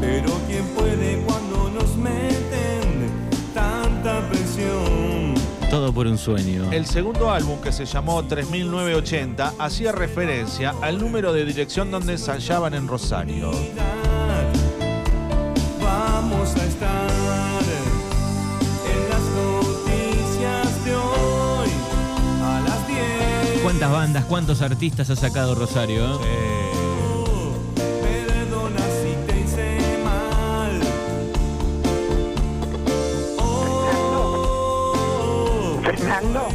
Pero 0.00 0.30
quién 0.48 0.64
puede 0.76 1.22
cuando 1.26 1.55
nos 1.78 1.96
meten 1.96 3.10
tanta 3.54 4.26
presión. 4.28 5.34
Todo 5.70 5.92
por 5.92 6.06
un 6.06 6.16
sueño. 6.16 6.70
El 6.72 6.86
segundo 6.86 7.30
álbum, 7.30 7.60
que 7.60 7.72
se 7.72 7.84
llamó 7.84 8.22
3980, 8.24 9.54
hacía 9.58 9.92
referencia 9.92 10.74
al 10.80 10.98
número 10.98 11.32
de 11.32 11.44
dirección 11.44 11.90
donde 11.90 12.12
ensayaban 12.12 12.72
en 12.74 12.88
Rosario. 12.88 13.50
Vamos 15.82 16.54
a 16.54 16.64
estar 16.64 17.62
en 18.94 19.10
las 19.10 19.22
noticias 19.42 20.84
de 20.84 20.94
hoy 20.96 21.68
a 22.42 22.60
las 22.60 22.88
10. 22.88 23.62
¿Cuántas 23.62 23.90
bandas, 23.90 24.24
cuántos 24.24 24.62
artistas 24.62 25.10
ha 25.10 25.16
sacado 25.16 25.54
Rosario? 25.54 26.20
eh? 26.22 26.22
Perdona 26.22 26.85
Fernando. 35.96 36.48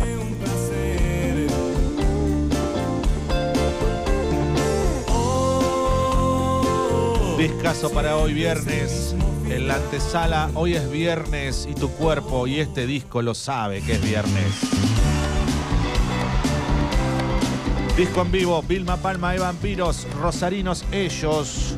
Discaso 7.37 7.91
para 7.91 8.17
hoy 8.17 8.33
viernes. 8.33 9.15
En 9.49 9.67
la 9.67 9.75
antesala, 9.75 10.49
hoy 10.53 10.75
es 10.75 10.89
viernes 10.89 11.67
y 11.69 11.73
tu 11.73 11.89
cuerpo 11.89 12.47
y 12.47 12.59
este 12.59 12.85
disco 12.85 13.21
lo 13.21 13.33
sabe 13.33 13.81
que 13.81 13.93
es 13.93 14.01
viernes. 14.01 14.61
Disco 17.97 18.21
en 18.21 18.31
vivo, 18.31 18.61
Vilma 18.61 18.97
Palma 18.97 19.33
de 19.33 19.39
Vampiros, 19.39 20.07
Rosarinos 20.21 20.85
Ellos. 20.91 21.75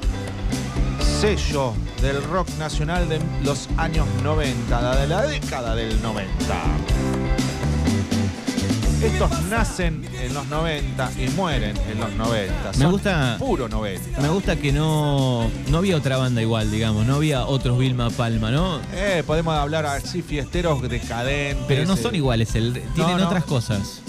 Sello 1.00 1.74
del 2.02 2.22
rock 2.24 2.50
nacional 2.60 3.08
de 3.08 3.20
los 3.44 3.70
años 3.78 4.06
90, 4.22 4.96
de 4.98 5.08
la 5.08 5.22
década 5.26 5.74
del 5.74 6.02
90. 6.02 6.93
Estos 9.04 9.42
nacen 9.50 10.06
en 10.22 10.34
los 10.34 10.48
90 10.48 11.12
y 11.20 11.28
mueren 11.32 11.76
en 11.92 12.00
los 12.00 12.12
90. 12.14 12.72
Me 12.78 12.86
gusta- 12.86 13.36
Puro 13.38 13.68
90. 13.68 14.22
Me 14.22 14.30
gusta 14.30 14.56
que 14.56 14.72
no, 14.72 15.50
no 15.68 15.78
había 15.80 15.98
otra 15.98 16.16
banda 16.18 16.42
igual, 16.42 16.72
digamos. 16.72 17.06
No 17.06 17.16
había 17.16 17.46
otros 17.46 17.78
Vilma 17.78 18.10
Palma, 18.12 18.50
¿no? 18.50 18.80
Eh, 18.94 19.22
podemos 19.28 19.56
hablar 19.56 19.86
así, 19.86 20.22
fiesteros 20.22 20.82
decadentes. 20.84 21.66
Pero 21.68 21.86
no 21.86 21.96
eh, 21.96 22.02
son 22.02 22.16
iguales, 22.16 22.56
el- 22.56 22.82
tienen 22.96 23.18
no. 23.18 23.26
otras 23.28 23.44
cosas. 23.44 24.00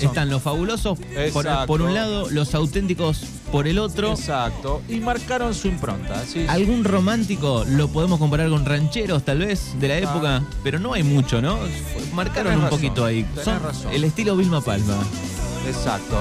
Están 0.00 0.30
los 0.30 0.40
fabulosos 0.42 0.98
por 1.66 1.82
un 1.82 1.92
lado, 1.92 2.30
los 2.30 2.54
auténticos 2.54 3.20
por 3.52 3.66
el 3.66 3.78
otro. 3.78 4.12
Exacto. 4.12 4.82
Y 4.88 5.00
marcaron 5.00 5.54
su 5.54 5.68
impronta. 5.68 6.22
¿sí? 6.24 6.46
Algún 6.48 6.84
romántico 6.84 7.64
lo 7.66 7.88
podemos 7.88 8.18
comparar 8.18 8.48
con 8.50 8.64
rancheros, 8.64 9.24
tal 9.24 9.38
vez, 9.38 9.72
de 9.78 9.88
la 9.88 9.98
época, 9.98 10.42
pero 10.62 10.78
no 10.78 10.92
hay 10.94 11.02
mucho, 11.02 11.40
¿no? 11.42 11.58
Marcaron 12.14 12.44
Tenés 12.52 12.56
un 12.56 12.62
razón, 12.64 12.78
poquito 12.78 13.04
ahí. 13.04 13.22
tenés 13.24 13.44
Son 13.44 13.62
razón. 13.62 13.92
el 13.92 14.04
estilo 14.04 14.36
Vilma 14.36 14.60
Palma. 14.60 14.96
Exacto. 15.66 16.16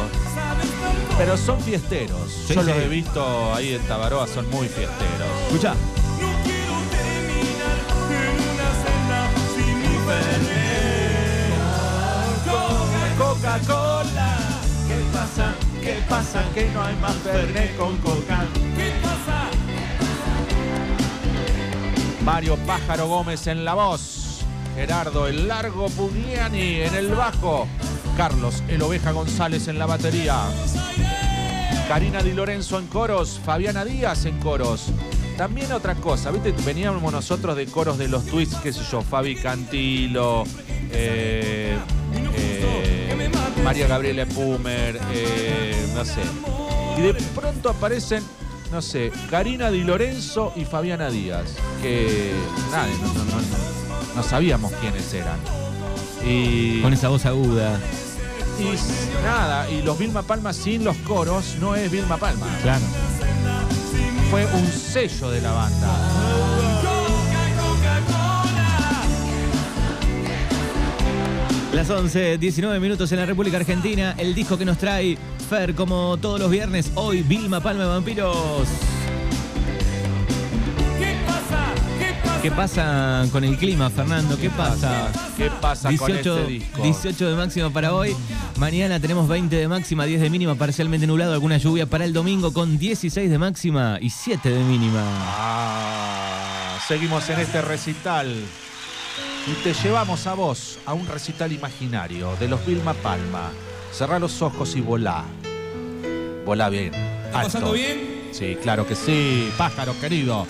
Pero 1.18 1.38
son 1.38 1.60
fiesteros. 1.62 2.32
Sí, 2.48 2.54
Yo 2.56 2.62
sí. 2.62 2.68
los 2.68 2.78
he 2.78 2.88
visto 2.88 3.54
ahí 3.54 3.74
en 3.74 3.82
Tabaroa, 3.84 4.28
son 4.28 4.50
muy 4.50 4.68
fiesteros. 4.68 5.28
Escucha. 5.48 5.74
Coca-Cola, 13.18 14.38
¿qué 14.88 14.96
pasa? 15.14 15.54
¿Qué 15.82 15.98
pasa? 16.10 16.44
Que 16.54 16.70
no 16.70 16.82
hay 16.84 16.96
más 16.98 17.16
Fernet 17.16 17.76
con 17.78 17.98
Coca. 17.98 18.46
¿Qué 18.76 18.92
pasa? 19.02 19.50
Mario 22.24 22.58
Pájaro 22.68 23.08
Gómez 23.08 23.48
en 23.48 23.66
la 23.66 23.74
voz. 23.74 24.42
Gerardo 24.76 25.28
el 25.28 25.48
Largo 25.48 25.90
Pugliani 25.90 26.82
en 26.82 26.96
el 26.96 27.10
bajo. 27.10 27.68
Carlos 28.18 28.64
el 28.68 28.82
Oveja 28.82 29.12
González 29.12 29.68
en 29.68 29.80
la 29.80 29.86
batería. 29.86 30.38
Karina 31.88 32.22
Di 32.22 32.34
Lorenzo 32.34 32.78
en 32.78 32.88
coros. 32.88 33.40
Fabiana 33.44 33.86
Díaz 33.86 34.26
en 34.26 34.38
coros. 34.40 34.92
También 35.40 35.72
otra 35.72 35.96
cosa, 35.96 36.32
¿viste? 36.32 36.54
Veníamos 36.66 37.14
nosotros 37.14 37.56
de 37.56 37.66
coros 37.66 37.98
de 37.98 38.10
los 38.10 38.26
tweets, 38.26 38.56
qué 38.56 38.74
sé 38.74 38.82
yo, 38.92 39.02
Fabi 39.02 39.38
Cantilo, 39.38 40.44
eh, 40.92 41.78
María 43.64 43.88
Gabriela 43.88 44.26
Pumer, 44.26 45.00
eh, 45.14 45.76
no 45.94 46.04
sé. 46.06 46.22
Y 46.98 47.02
de 47.02 47.14
pronto 47.36 47.70
aparecen, 47.70 48.24
no 48.72 48.82
sé, 48.82 49.12
Karina 49.30 49.70
Di 49.70 49.84
Lorenzo 49.84 50.54
y 50.56 50.66
Fabiana 50.66 51.10
Díaz, 51.10 51.46
que 51.82 52.32
nada, 52.72 52.88
no, 53.02 53.08
no- 53.14 53.24
no- 53.26 53.32
no- 53.42 54.16
no 54.16 54.24
sabíamos 54.24 54.72
quiénes 54.82 55.14
eran. 55.14 55.40
Y, 56.26 56.82
Con 56.82 56.94
esa 56.94 57.10
voz 57.10 57.26
aguda. 57.26 57.80
y 58.60 59.24
nada, 59.24 59.70
y 59.70 59.82
los 59.82 59.98
Vilma 59.98 60.24
Palma 60.24 60.52
sin 60.52 60.84
los 60.84 60.98
coros 60.98 61.56
no 61.62 61.76
es 61.76 61.90
Vilma 61.92 62.18
Palma. 62.18 62.48
Claro. 62.64 62.84
Fue 64.32 64.46
un 64.46 64.68
sello 64.72 65.30
de 65.32 65.42
la 65.42 65.52
banda. 65.52 65.96
Las 71.74 71.88
11, 71.88 72.40
19 72.40 72.80
minutos 72.80 73.12
en 73.12 73.20
la 73.20 73.28
República 73.28 73.58
Argentina. 73.58 74.16
El 74.18 74.34
disco 74.34 74.58
que 74.58 74.66
nos 74.66 74.80
trae 74.80 75.18
Fer, 75.50 75.76
como 75.76 76.18
todos 76.18 76.40
los 76.40 76.50
viernes, 76.50 76.92
hoy 76.96 77.22
Vilma 77.22 77.62
Palma 77.62 77.84
de 77.84 77.90
Vampiros. 77.90 78.68
¿Qué 80.98 81.16
pasa? 81.28 81.74
¿Qué 82.00 82.16
pasa? 82.24 82.42
¿Qué 82.42 82.52
pasa 82.52 83.26
con 83.32 83.44
el 83.44 83.56
clima, 83.56 83.92
Fernando? 83.92 84.36
¿Qué 84.38 84.50
pasa? 84.50 85.12
¿Qué 85.38 85.52
pasa 85.62 85.96
con 85.96 86.08
18, 86.08 86.38
este 86.40 86.52
disco? 86.52 86.82
18 86.82 87.30
de 87.30 87.36
máxima 87.36 87.70
para 87.70 87.94
hoy. 87.94 88.16
Mañana 88.58 89.00
tenemos 89.00 89.28
20 89.28 89.56
de 89.56 89.68
máxima, 89.68 90.06
10 90.06 90.22
de 90.22 90.30
mínima, 90.32 90.56
parcialmente 90.56 91.06
nublado, 91.06 91.34
alguna 91.34 91.58
lluvia 91.58 91.86
para 91.86 92.04
el 92.04 92.14
domingo 92.14 92.52
con 92.52 92.80
16 92.80 93.30
de 93.30 93.38
máxima 93.38 94.00
y 94.02 94.10
7 94.10 94.50
de 94.50 94.64
mínima. 94.64 95.04
Ah, 95.06 96.80
seguimos 96.88 97.30
en 97.30 97.40
este 97.40 97.62
recital. 97.62 98.34
Y 99.48 99.54
te 99.64 99.74
llevamos 99.74 100.28
a 100.28 100.34
vos 100.34 100.80
a 100.86 100.94
un 100.94 101.08
recital 101.08 101.52
imaginario 101.52 102.36
de 102.40 102.48
los 102.48 102.66
Vilma 102.66 102.94
Palma. 102.94 103.50
Cerrá 103.92 104.20
los 104.20 104.42
ojos 104.42 104.76
y 104.76 104.82
volá. 104.82 105.24
Volá 106.46 106.70
bien. 106.70 106.94
¿Está 106.94 107.44
pasando 107.44 107.72
bien? 107.72 108.30
Sí, 108.32 108.58
claro 108.62 108.86
que 108.88 108.96
sí. 108.96 109.52
Pájaro 109.58 109.94
querido. 110.00 110.46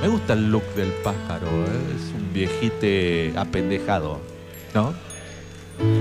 Me 0.00 0.08
gusta 0.08 0.34
el 0.34 0.50
look 0.50 0.64
del 0.74 0.92
pájaro. 1.02 1.46
¿eh? 1.48 1.96
Es 1.96 2.14
un 2.14 2.32
viejite 2.32 3.32
apendejado. 3.36 4.20
¿No? 4.74 4.94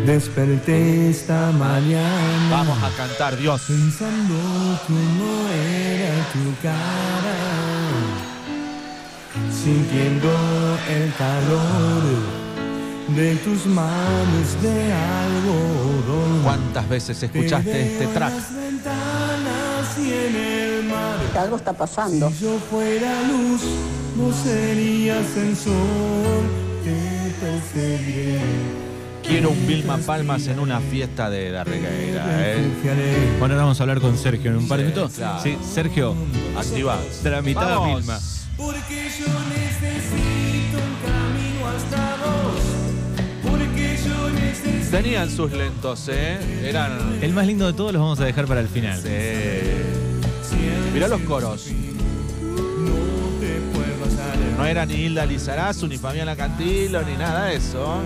Desperté 0.05 1.09
esta 1.09 1.51
mañana 1.51 2.47
Vamos 2.49 2.77
a 2.81 2.89
cantar, 2.95 3.35
Dios. 3.37 3.61
pensando 3.67 4.33
cómo 4.87 5.49
era 5.49 6.15
tu 6.31 6.61
cara, 6.61 7.35
sintiendo 9.65 10.29
el 10.87 11.11
calor 11.17 12.03
de 13.15 13.35
tus 13.37 13.65
manos 13.65 14.61
de 14.61 14.93
algodón. 14.93 16.43
¿Cuántas 16.43 16.87
veces 16.87 17.23
escuchaste 17.23 17.71
Te 17.71 17.93
este 17.93 18.07
track? 18.13 18.29
en 18.31 18.37
las 18.37 18.55
ventanas 18.55 19.97
y 19.97 20.13
en 20.13 20.35
el 20.35 20.83
mar. 20.83 21.17
Algo 21.41 21.55
está 21.55 21.73
pasando. 21.73 22.29
Si 22.29 22.43
yo 22.43 22.59
fuera 22.69 23.23
luz, 23.23 23.61
no 24.15 24.31
serías 24.31 25.35
el 25.35 25.55
sol. 25.57 26.43
Te 26.83 27.33
perseguiré. 27.43 28.39
Quiero 29.23 29.49
un 29.49 29.65
Vilma 29.65 29.97
Palmas 29.97 30.45
en 30.45 30.59
una 30.59 30.79
fiesta 30.79 31.31
de 31.31 31.49
Darregueira. 31.49 32.23
¿eh? 32.29 32.55
Refugiaré. 32.57 33.15
Bueno, 33.39 33.55
ahora 33.55 33.63
vamos 33.63 33.79
a 33.79 33.83
hablar 33.83 33.99
con 33.99 34.15
Sergio 34.15 34.51
en 34.51 34.57
un 34.57 34.67
par 34.67 34.77
de 34.77 34.83
Sí, 34.85 34.91
minutos. 34.91 35.13
claro. 35.17 35.41
Sí, 35.41 35.57
Sergio, 35.73 36.13
Activa. 36.55 36.99
tramitada. 37.23 37.95
Vilma. 37.95 38.19
Porque 38.55 39.09
yo 39.19 39.25
necesito 39.85 40.77
un 40.77 40.95
camino 41.05 41.67
hasta 41.67 42.01
vos, 42.23 42.61
porque 43.49 43.97
yo 44.05 44.29
necesito. 44.29 44.97
Tenían 44.97 45.29
sus 45.29 45.51
lentos, 45.51 46.09
¿eh? 46.09 46.37
Eran. 46.67 47.19
El 47.21 47.33
más 47.33 47.45
lindo 47.47 47.65
de 47.67 47.73
todos 47.73 47.93
los 47.93 48.01
vamos 48.01 48.19
a 48.19 48.25
dejar 48.25 48.45
para 48.45 48.61
el 48.61 48.67
final. 48.67 48.99
Sí. 49.01 49.09
Mirá 50.93 51.07
los 51.09 51.21
coros. 51.21 51.67
No 51.67 52.93
te 53.41 53.59
puedo 53.73 54.05
hallar. 54.05 54.37
No 54.57 54.65
era 54.65 54.85
ni 54.85 54.93
Hilda 54.93 55.25
Lizarazu, 55.25 55.87
ni 55.87 55.97
Fabiana 55.97 56.35
Cantilo, 56.37 57.01
ni 57.01 57.17
nada 57.17 57.47
de 57.47 57.57
eso. 57.57 57.99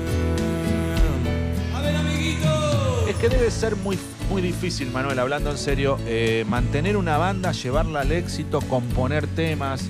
A 1.75 1.81
ver, 1.81 1.95
amiguito. 1.95 3.07
Es 3.07 3.15
que 3.17 3.29
debe 3.29 3.51
ser 3.51 3.75
muy, 3.75 3.99
muy 4.29 4.41
difícil, 4.41 4.89
Manuel, 4.91 5.19
hablando 5.19 5.51
en 5.51 5.59
serio, 5.59 5.99
eh, 6.07 6.45
mantener 6.47 6.97
una 6.97 7.17
banda, 7.17 7.51
llevarla 7.51 8.01
al 8.01 8.11
éxito, 8.11 8.61
componer 8.61 9.27
temas. 9.27 9.83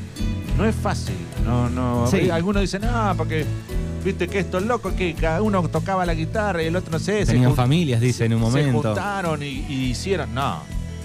No 0.59 0.65
es 0.65 0.75
fácil. 0.75 1.15
No, 1.45 1.69
no. 1.69 2.05
Sí. 2.07 2.29
Algunos 2.29 2.61
dicen, 2.61 2.81
ah, 2.83 3.13
porque 3.17 3.45
viste 4.03 4.27
que 4.27 4.39
esto 4.39 4.57
es 4.57 4.65
loco, 4.65 4.93
que 4.95 5.13
cada 5.13 5.41
uno 5.41 5.67
tocaba 5.69 6.05
la 6.05 6.13
guitarra 6.13 6.61
y 6.61 6.65
el 6.67 6.75
otro 6.75 6.91
no 6.91 6.99
sé. 6.99 7.25
se 7.25 7.31
Tenían 7.31 7.55
familias, 7.55 8.01
dice 8.01 8.25
en 8.25 8.33
un 8.33 8.39
Se 8.39 8.45
momento. 8.45 8.81
juntaron 8.89 9.41
y, 9.41 9.65
y 9.69 9.85
hicieron. 9.91 10.33
No. 10.35 10.61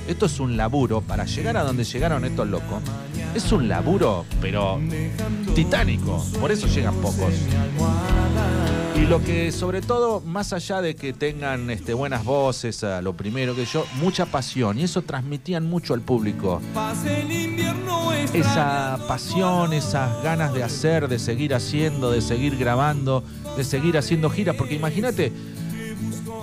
Esto 0.08 0.26
es 0.26 0.38
un 0.40 0.56
laburo 0.56 1.00
para 1.00 1.24
llegar 1.24 1.56
a 1.56 1.62
donde 1.62 1.84
llegaron 1.84 2.24
estos 2.24 2.46
locos. 2.48 2.82
Es 3.34 3.50
un 3.52 3.68
laburo, 3.68 4.24
pero 4.40 4.78
titánico. 5.54 6.22
Por 6.40 6.52
eso 6.52 6.66
llegan 6.66 6.94
pocos. 6.96 7.32
Y 8.96 9.06
lo 9.06 9.22
que 9.22 9.50
sobre 9.50 9.82
todo, 9.82 10.20
más 10.20 10.52
allá 10.52 10.80
de 10.80 10.94
que 10.94 11.12
tengan 11.12 11.68
este, 11.70 11.94
buenas 11.94 12.24
voces, 12.24 12.84
a 12.84 13.02
lo 13.02 13.14
primero 13.14 13.54
que 13.56 13.64
yo, 13.64 13.84
mucha 13.94 14.24
pasión. 14.24 14.78
Y 14.78 14.84
eso 14.84 15.02
transmitían 15.02 15.68
mucho 15.68 15.94
al 15.94 16.00
público. 16.00 16.62
Esa 18.32 18.98
pasión, 19.08 19.72
esas 19.72 20.22
ganas 20.22 20.54
de 20.54 20.62
hacer, 20.62 21.08
de 21.08 21.18
seguir 21.18 21.54
haciendo, 21.54 22.10
de 22.10 22.20
seguir 22.20 22.56
grabando, 22.56 23.24
de 23.56 23.64
seguir 23.64 23.98
haciendo 23.98 24.30
giras. 24.30 24.54
Porque 24.56 24.74
imagínate, 24.74 25.32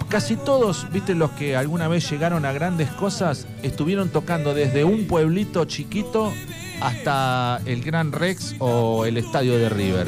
casi 0.10 0.36
todos, 0.36 0.88
viste, 0.92 1.16
los 1.16 1.32
que 1.32 1.56
alguna 1.56 1.88
vez 1.88 2.10
llegaron 2.10 2.46
a 2.46 2.52
grandes 2.52 2.90
cosas, 2.92 3.48
estuvieron 3.64 4.10
tocando 4.10 4.54
desde 4.54 4.84
un 4.84 5.08
pueblito 5.08 5.64
chiquito 5.66 6.34
hasta 6.82 7.62
el 7.66 7.82
Gran 7.82 8.12
Rex 8.12 8.56
o 8.60 9.06
el 9.06 9.18
estadio 9.18 9.58
de 9.58 9.70
River. 9.70 10.08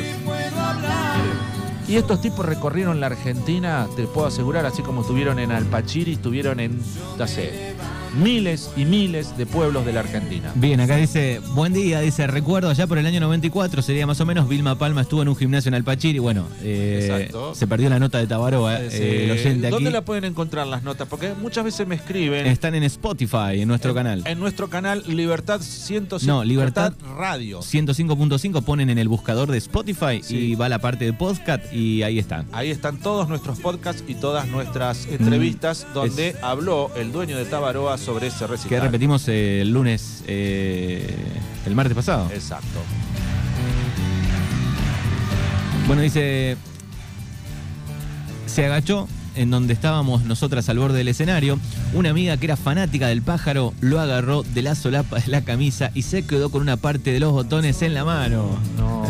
Y 1.93 1.97
estos 1.97 2.21
tipos 2.21 2.43
recorrieron 2.43 2.99
la 2.99 3.06
Argentina, 3.06 3.88
te 3.95 4.08
puedo 4.08 4.25
asegurar, 4.25 4.65
así 4.65 4.82
como 4.82 5.01
estuvieron 5.01 5.38
en 5.38 5.51
Alpachiri, 5.51 6.13
estuvieron 6.13 6.60
en, 6.60 6.82
no 7.19 7.27
sé, 7.27 7.75
miles 8.13 8.69
y 8.76 8.86
miles 8.86 9.36
de 9.38 9.45
pueblos 9.45 9.86
de 9.86 9.93
la 9.93 10.02
Argentina. 10.02 10.52
Bien, 10.56 10.80
acá 10.80 10.95
dice, 10.97 11.41
buen 11.54 11.73
día, 11.73 11.99
dice, 12.02 12.28
recuerdo 12.28 12.69
allá 12.69 12.88
por 12.88 12.97
el 12.97 13.06
año 13.06 13.19
94, 13.19 13.82
sería 13.82 14.06
más 14.06 14.19
o 14.21 14.26
menos, 14.26 14.47
Vilma 14.47 14.78
Palma 14.78 15.02
estuvo 15.02 15.21
en 15.21 15.30
un 15.30 15.36
gimnasio 15.36 15.69
en 15.69 15.76
Alpachiri, 15.76 16.19
bueno, 16.19 16.47
eh, 16.62 17.32
se 17.54 17.67
perdió 17.67 17.89
la 17.89 17.99
nota 17.99 18.17
de 18.19 18.28
Tabaroa, 18.28 18.80
eh, 18.82 19.23
el 19.26 19.32
oyente 19.32 19.67
aquí. 19.67 19.73
¿Dónde 19.73 19.91
la 19.91 20.04
pueden 20.06 20.26
encontrar 20.26 20.67
las 20.67 20.84
notas? 20.84 21.08
Porque 21.08 21.34
muchas 21.41 21.63
veces 21.63 21.88
me 21.88 21.95
escriben 21.95 22.45
Están 22.47 22.76
en 22.76 22.84
Spotify, 22.84 23.62
en 23.62 23.67
nuestro 23.67 23.93
canal. 23.93 24.23
en 24.26 24.39
nuestro 24.39 24.69
canal 24.69 25.04
Libertad 25.08 25.62
105 25.62 26.32
No, 26.32 26.43
Libertad- 26.43 26.93
Radio. 27.17 27.62
105.5 27.62 28.62
ponen 28.63 28.89
en 28.89 28.97
el 28.97 29.08
buscador 29.08 29.52
de 29.52 29.58
Spotify 29.58 30.21
Sí. 30.21 30.38
y 30.38 30.56
va 30.56 30.65
a 30.67 30.69
la 30.69 30.80
parte 30.80 31.06
de 31.06 31.13
podcast 31.13 31.73
y 31.73 32.04
ahí 32.04 32.19
están. 32.19 32.45
Ahí 32.52 32.69
están 32.71 32.97
todos 32.97 33.28
nuestros 33.30 33.60
podcasts 33.60 34.04
y 34.08 34.15
todas 34.15 34.47
nuestras 34.47 35.06
entrevistas 35.08 35.86
Mm, 35.89 35.93
donde 35.93 36.36
habló 36.41 36.91
el 36.95 37.12
dueño 37.12 37.38
de 37.38 37.45
Tabaroa 37.45 37.97
sobre 38.03 38.27
ese 38.27 38.39
Que 38.39 38.47
recital. 38.47 38.81
repetimos 38.81 39.27
eh, 39.27 39.61
el 39.61 39.71
lunes, 39.71 40.23
eh, 40.27 41.15
el 41.65 41.75
martes 41.75 41.95
pasado. 41.95 42.29
Exacto. 42.33 42.79
Bueno, 45.87 46.01
dice, 46.01 46.55
se 48.45 48.65
agachó 48.65 49.07
en 49.35 49.49
donde 49.49 49.73
estábamos 49.73 50.23
nosotras 50.23 50.69
al 50.69 50.79
borde 50.79 50.99
del 50.99 51.07
escenario. 51.07 51.59
Una 51.93 52.11
amiga 52.11 52.37
que 52.37 52.45
era 52.45 52.55
fanática 52.55 53.07
del 53.07 53.21
pájaro 53.21 53.73
lo 53.81 53.99
agarró 53.99 54.43
de 54.43 54.61
la 54.61 54.75
solapa 54.75 55.19
de 55.19 55.27
la 55.27 55.41
camisa 55.41 55.91
y 55.93 56.03
se 56.03 56.25
quedó 56.25 56.49
con 56.51 56.61
una 56.61 56.77
parte 56.77 57.11
de 57.11 57.19
los 57.19 57.31
botones 57.31 57.81
en 57.81 57.93
la 57.93 58.05
mano. 58.05 58.57
No. 58.77 59.03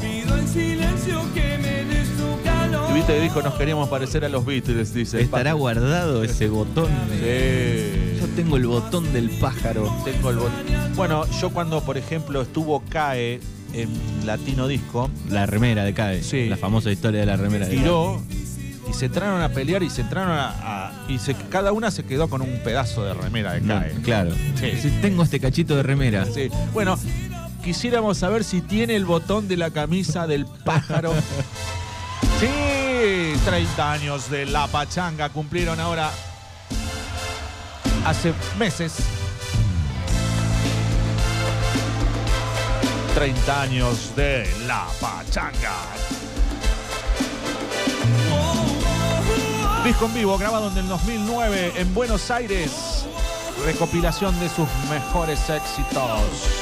Pido 0.00 0.36
en 0.36 0.46
silencio 0.48 1.22
que 1.34 1.58
me 1.58 1.84
des 1.84 2.08
tu 2.16 2.42
calor. 2.44 2.90
Y 2.90 2.94
viste 2.94 3.14
que 3.14 3.20
dijo 3.20 3.42
nos 3.42 3.54
queríamos 3.54 3.88
parecer 3.88 4.24
a 4.24 4.28
los 4.28 4.44
Beatles, 4.44 4.94
dice. 4.94 5.20
¿Estará 5.20 5.54
guardado 5.54 6.22
ese 6.22 6.48
botón? 6.48 6.88
Sí. 7.10 7.91
Tengo 8.36 8.56
el 8.56 8.66
botón 8.66 9.12
del 9.12 9.30
pájaro. 9.30 9.94
Tengo 10.04 10.30
el 10.30 10.38
bot- 10.38 10.94
Bueno, 10.94 11.24
yo 11.40 11.50
cuando, 11.50 11.82
por 11.82 11.98
ejemplo, 11.98 12.42
estuvo 12.42 12.80
CAE 12.88 13.40
en 13.74 13.88
Latino 14.26 14.68
Disco, 14.68 15.10
La 15.30 15.46
remera 15.46 15.84
de 15.84 15.92
CAE. 15.94 16.22
Sí. 16.22 16.48
La 16.48 16.56
famosa 16.56 16.90
historia 16.90 17.20
de 17.20 17.26
la 17.26 17.36
remera 17.36 17.66
de 17.66 17.72
CAE. 17.74 17.80
tiró 17.82 18.22
y 18.88 18.92
se 18.94 19.06
entraron 19.06 19.40
a 19.42 19.48
pelear 19.50 19.82
y 19.82 19.90
se 19.90 20.00
entraron 20.02 20.30
a. 20.32 20.48
a- 20.88 20.92
y 21.08 21.18
se, 21.18 21.34
cada 21.34 21.72
una 21.72 21.90
se 21.90 22.04
quedó 22.04 22.28
con 22.28 22.40
un 22.42 22.58
pedazo 22.64 23.04
de 23.04 23.14
remera 23.14 23.52
de 23.52 23.60
No, 23.60 23.74
CAE. 23.80 23.92
claro. 24.02 24.30
Sí. 24.58 24.70
Sí, 24.80 24.90
tengo 25.02 25.22
este 25.22 25.38
cachito 25.40 25.76
de 25.76 25.82
remera. 25.82 26.24
Sí. 26.26 26.48
Bueno, 26.72 26.98
quisiéramos 27.62 28.18
saber 28.18 28.44
si 28.44 28.60
tiene 28.62 28.96
el 28.96 29.04
botón 29.04 29.46
de 29.48 29.56
la 29.58 29.70
camisa 29.70 30.26
del 30.26 30.46
pájaro. 30.46 31.12
Sí, 32.40 33.38
30 33.44 33.92
años 33.92 34.28
de 34.30 34.46
la 34.46 34.66
pachanga 34.66 35.28
cumplieron 35.28 35.78
ahora 35.78 36.10
hace 38.04 38.34
meses. 38.58 38.94
30 43.14 43.60
años 43.60 44.16
de 44.16 44.46
la 44.66 44.86
pachanga. 45.00 45.76
Disco 49.84 50.06
en 50.06 50.14
vivo 50.14 50.38
grabado 50.38 50.70
en 50.70 50.78
el 50.78 50.88
2009 50.88 51.72
en 51.76 51.94
Buenos 51.94 52.30
Aires. 52.30 53.04
Recopilación 53.64 54.38
de 54.40 54.48
sus 54.48 54.68
mejores 54.90 55.50
éxitos. 55.50 56.61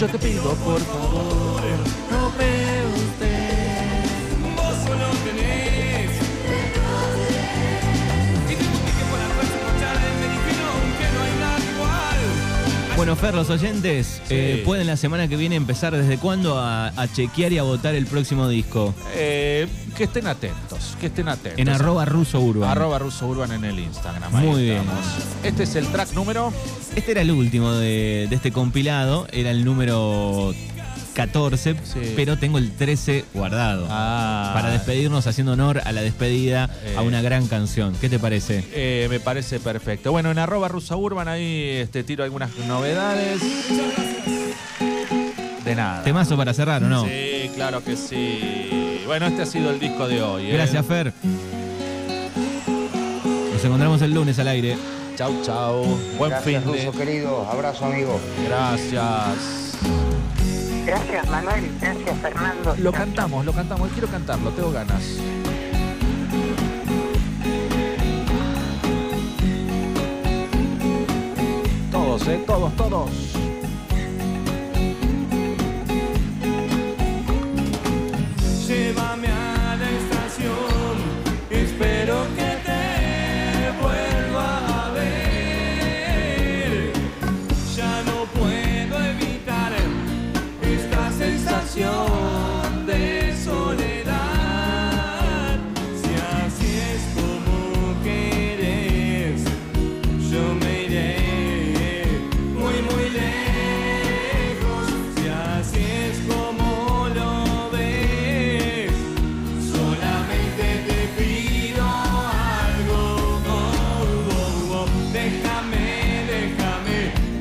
Yo 0.00 0.06
te 0.08 0.18
pido 0.18 0.42
por 0.56 0.80
favor, 0.80 1.62
no 2.10 2.30
me 2.36 2.82
gustes. 2.92 4.10
Vos 4.54 4.74
solo 4.84 5.06
tenés. 5.24 6.10
Y 8.44 8.54
te 8.54 8.64
busqué 8.64 9.04
por 9.10 9.18
la 9.18 9.28
fuerza 9.34 9.54
escuchar, 9.56 9.96
me 10.00 10.26
dijeron 10.28 10.82
que 10.98 11.06
no 11.16 11.22
hay 11.22 11.34
nada 11.40 11.58
igual. 11.74 12.96
Bueno, 12.96 13.16
Fer, 13.16 13.34
los 13.34 13.48
oyentes 13.50 14.20
eh, 14.28 14.62
pueden 14.66 14.86
la 14.86 14.96
semana 14.96 15.28
que 15.28 15.36
viene 15.36 15.56
empezar 15.56 15.96
desde 15.96 16.18
cuándo 16.18 16.58
a, 16.58 16.88
a 16.88 17.08
chequear 17.12 17.52
y 17.52 17.58
a 17.58 17.62
votar 17.62 17.94
el 17.94 18.06
próximo 18.06 18.48
disco. 18.48 18.94
Eh, 19.14 19.66
que 19.96 20.04
estén 20.04 20.26
atentos, 20.26 20.94
que 21.00 21.06
estén 21.06 21.28
atentos. 21.28 21.58
En 21.58 21.70
arroba 21.70 22.04
ruso 22.04 22.38
urban. 22.40 22.68
Arroba 22.70 22.98
Ruso 22.98 23.26
Urban 23.28 23.50
en 23.52 23.64
el 23.64 23.78
Instagram. 23.78 24.34
ahí 24.36 24.44
Muy 24.46 24.62
bien. 24.64 24.78
estamos. 24.78 25.04
Este 25.42 25.62
es 25.62 25.74
el 25.74 25.86
track 25.88 26.12
número. 26.12 26.52
Este 26.96 27.12
era 27.12 27.20
el 27.22 27.30
último 27.30 27.72
de, 27.72 28.26
de 28.28 28.36
este 28.36 28.50
compilado, 28.52 29.26
era 29.30 29.50
el 29.50 29.64
número 29.64 30.54
14, 31.14 31.74
Sí. 31.84 32.12
pero 32.16 32.38
tengo 32.38 32.58
el 32.58 32.72
13 32.72 33.24
guardado. 33.34 33.86
Ah, 33.90 34.50
Para 34.54 34.70
despedirnos, 34.70 35.26
haciendo 35.26 35.52
honor 35.52 35.82
a 35.84 35.92
la 35.92 36.00
despedida, 36.02 36.70
Eh. 36.84 36.94
a 36.96 37.02
una 37.02 37.20
gran 37.22 37.46
canción. 37.48 37.94
¿Qué 38.00 38.08
te 38.08 38.18
parece? 38.18 38.64
Eh, 38.72 39.06
me 39.10 39.20
parece 39.20 39.60
perfecto. 39.60 40.10
Bueno, 40.10 40.30
en 40.30 40.38
arroba 40.38 40.68
Rusa 40.68 40.96
Urban 40.96 41.28
ahí 41.28 41.76
este, 41.82 42.02
tiro 42.02 42.24
algunas 42.24 42.50
novedades. 42.66 43.40
De 45.64 45.74
nada. 45.74 46.02
Temazo 46.02 46.36
para 46.36 46.54
cerrar, 46.54 46.82
¿o 46.82 46.88
no? 46.88 47.04
Sí, 47.04 47.50
claro 47.54 47.84
que 47.84 47.96
sí. 47.96 49.02
Bueno, 49.06 49.26
este 49.26 49.42
ha 49.42 49.46
sido 49.46 49.70
el 49.70 49.78
disco 49.80 50.08
de 50.08 50.22
hoy. 50.22 50.46
¿eh? 50.46 50.52
Gracias, 50.52 50.84
Fer. 50.86 51.12
Nos 53.52 53.64
encontramos 53.64 54.00
el 54.02 54.12
lunes 54.14 54.38
al 54.38 54.48
aire. 54.48 54.76
Chau, 55.16 55.32
chau. 55.42 55.82
Buen 56.18 56.30
Gracias, 56.30 56.62
fin. 56.62 56.72
Ruso 56.72 56.92
querido. 56.92 57.46
Abrazo, 57.50 57.86
amigo. 57.86 58.20
Gracias. 58.46 59.78
Gracias 60.84 61.28
Manuel, 61.30 61.70
gracias 61.80 62.18
Fernando. 62.20 62.76
Lo 62.78 62.92
cantamos, 62.92 63.44
lo 63.44 63.52
cantamos. 63.52 63.90
Quiero 63.92 64.08
cantarlo, 64.08 64.50
tengo 64.50 64.70
ganas. 64.70 65.02
Todos, 71.90 72.28
¿eh? 72.28 72.44
Todos, 72.46 72.76
todos. 72.76 73.10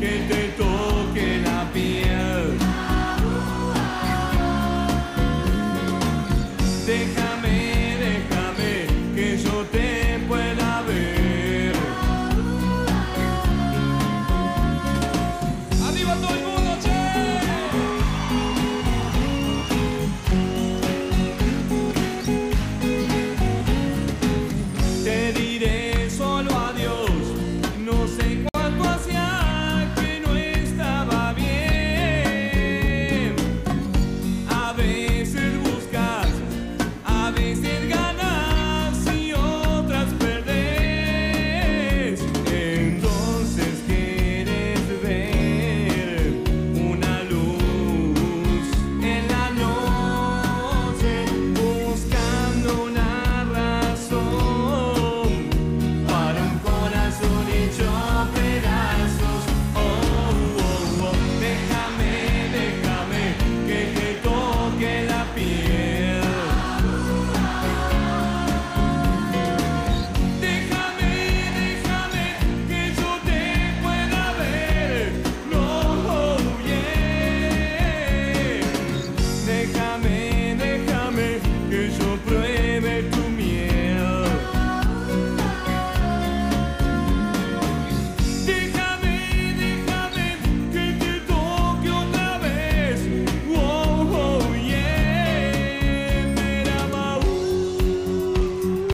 que 0.05 0.19
te 0.27 0.44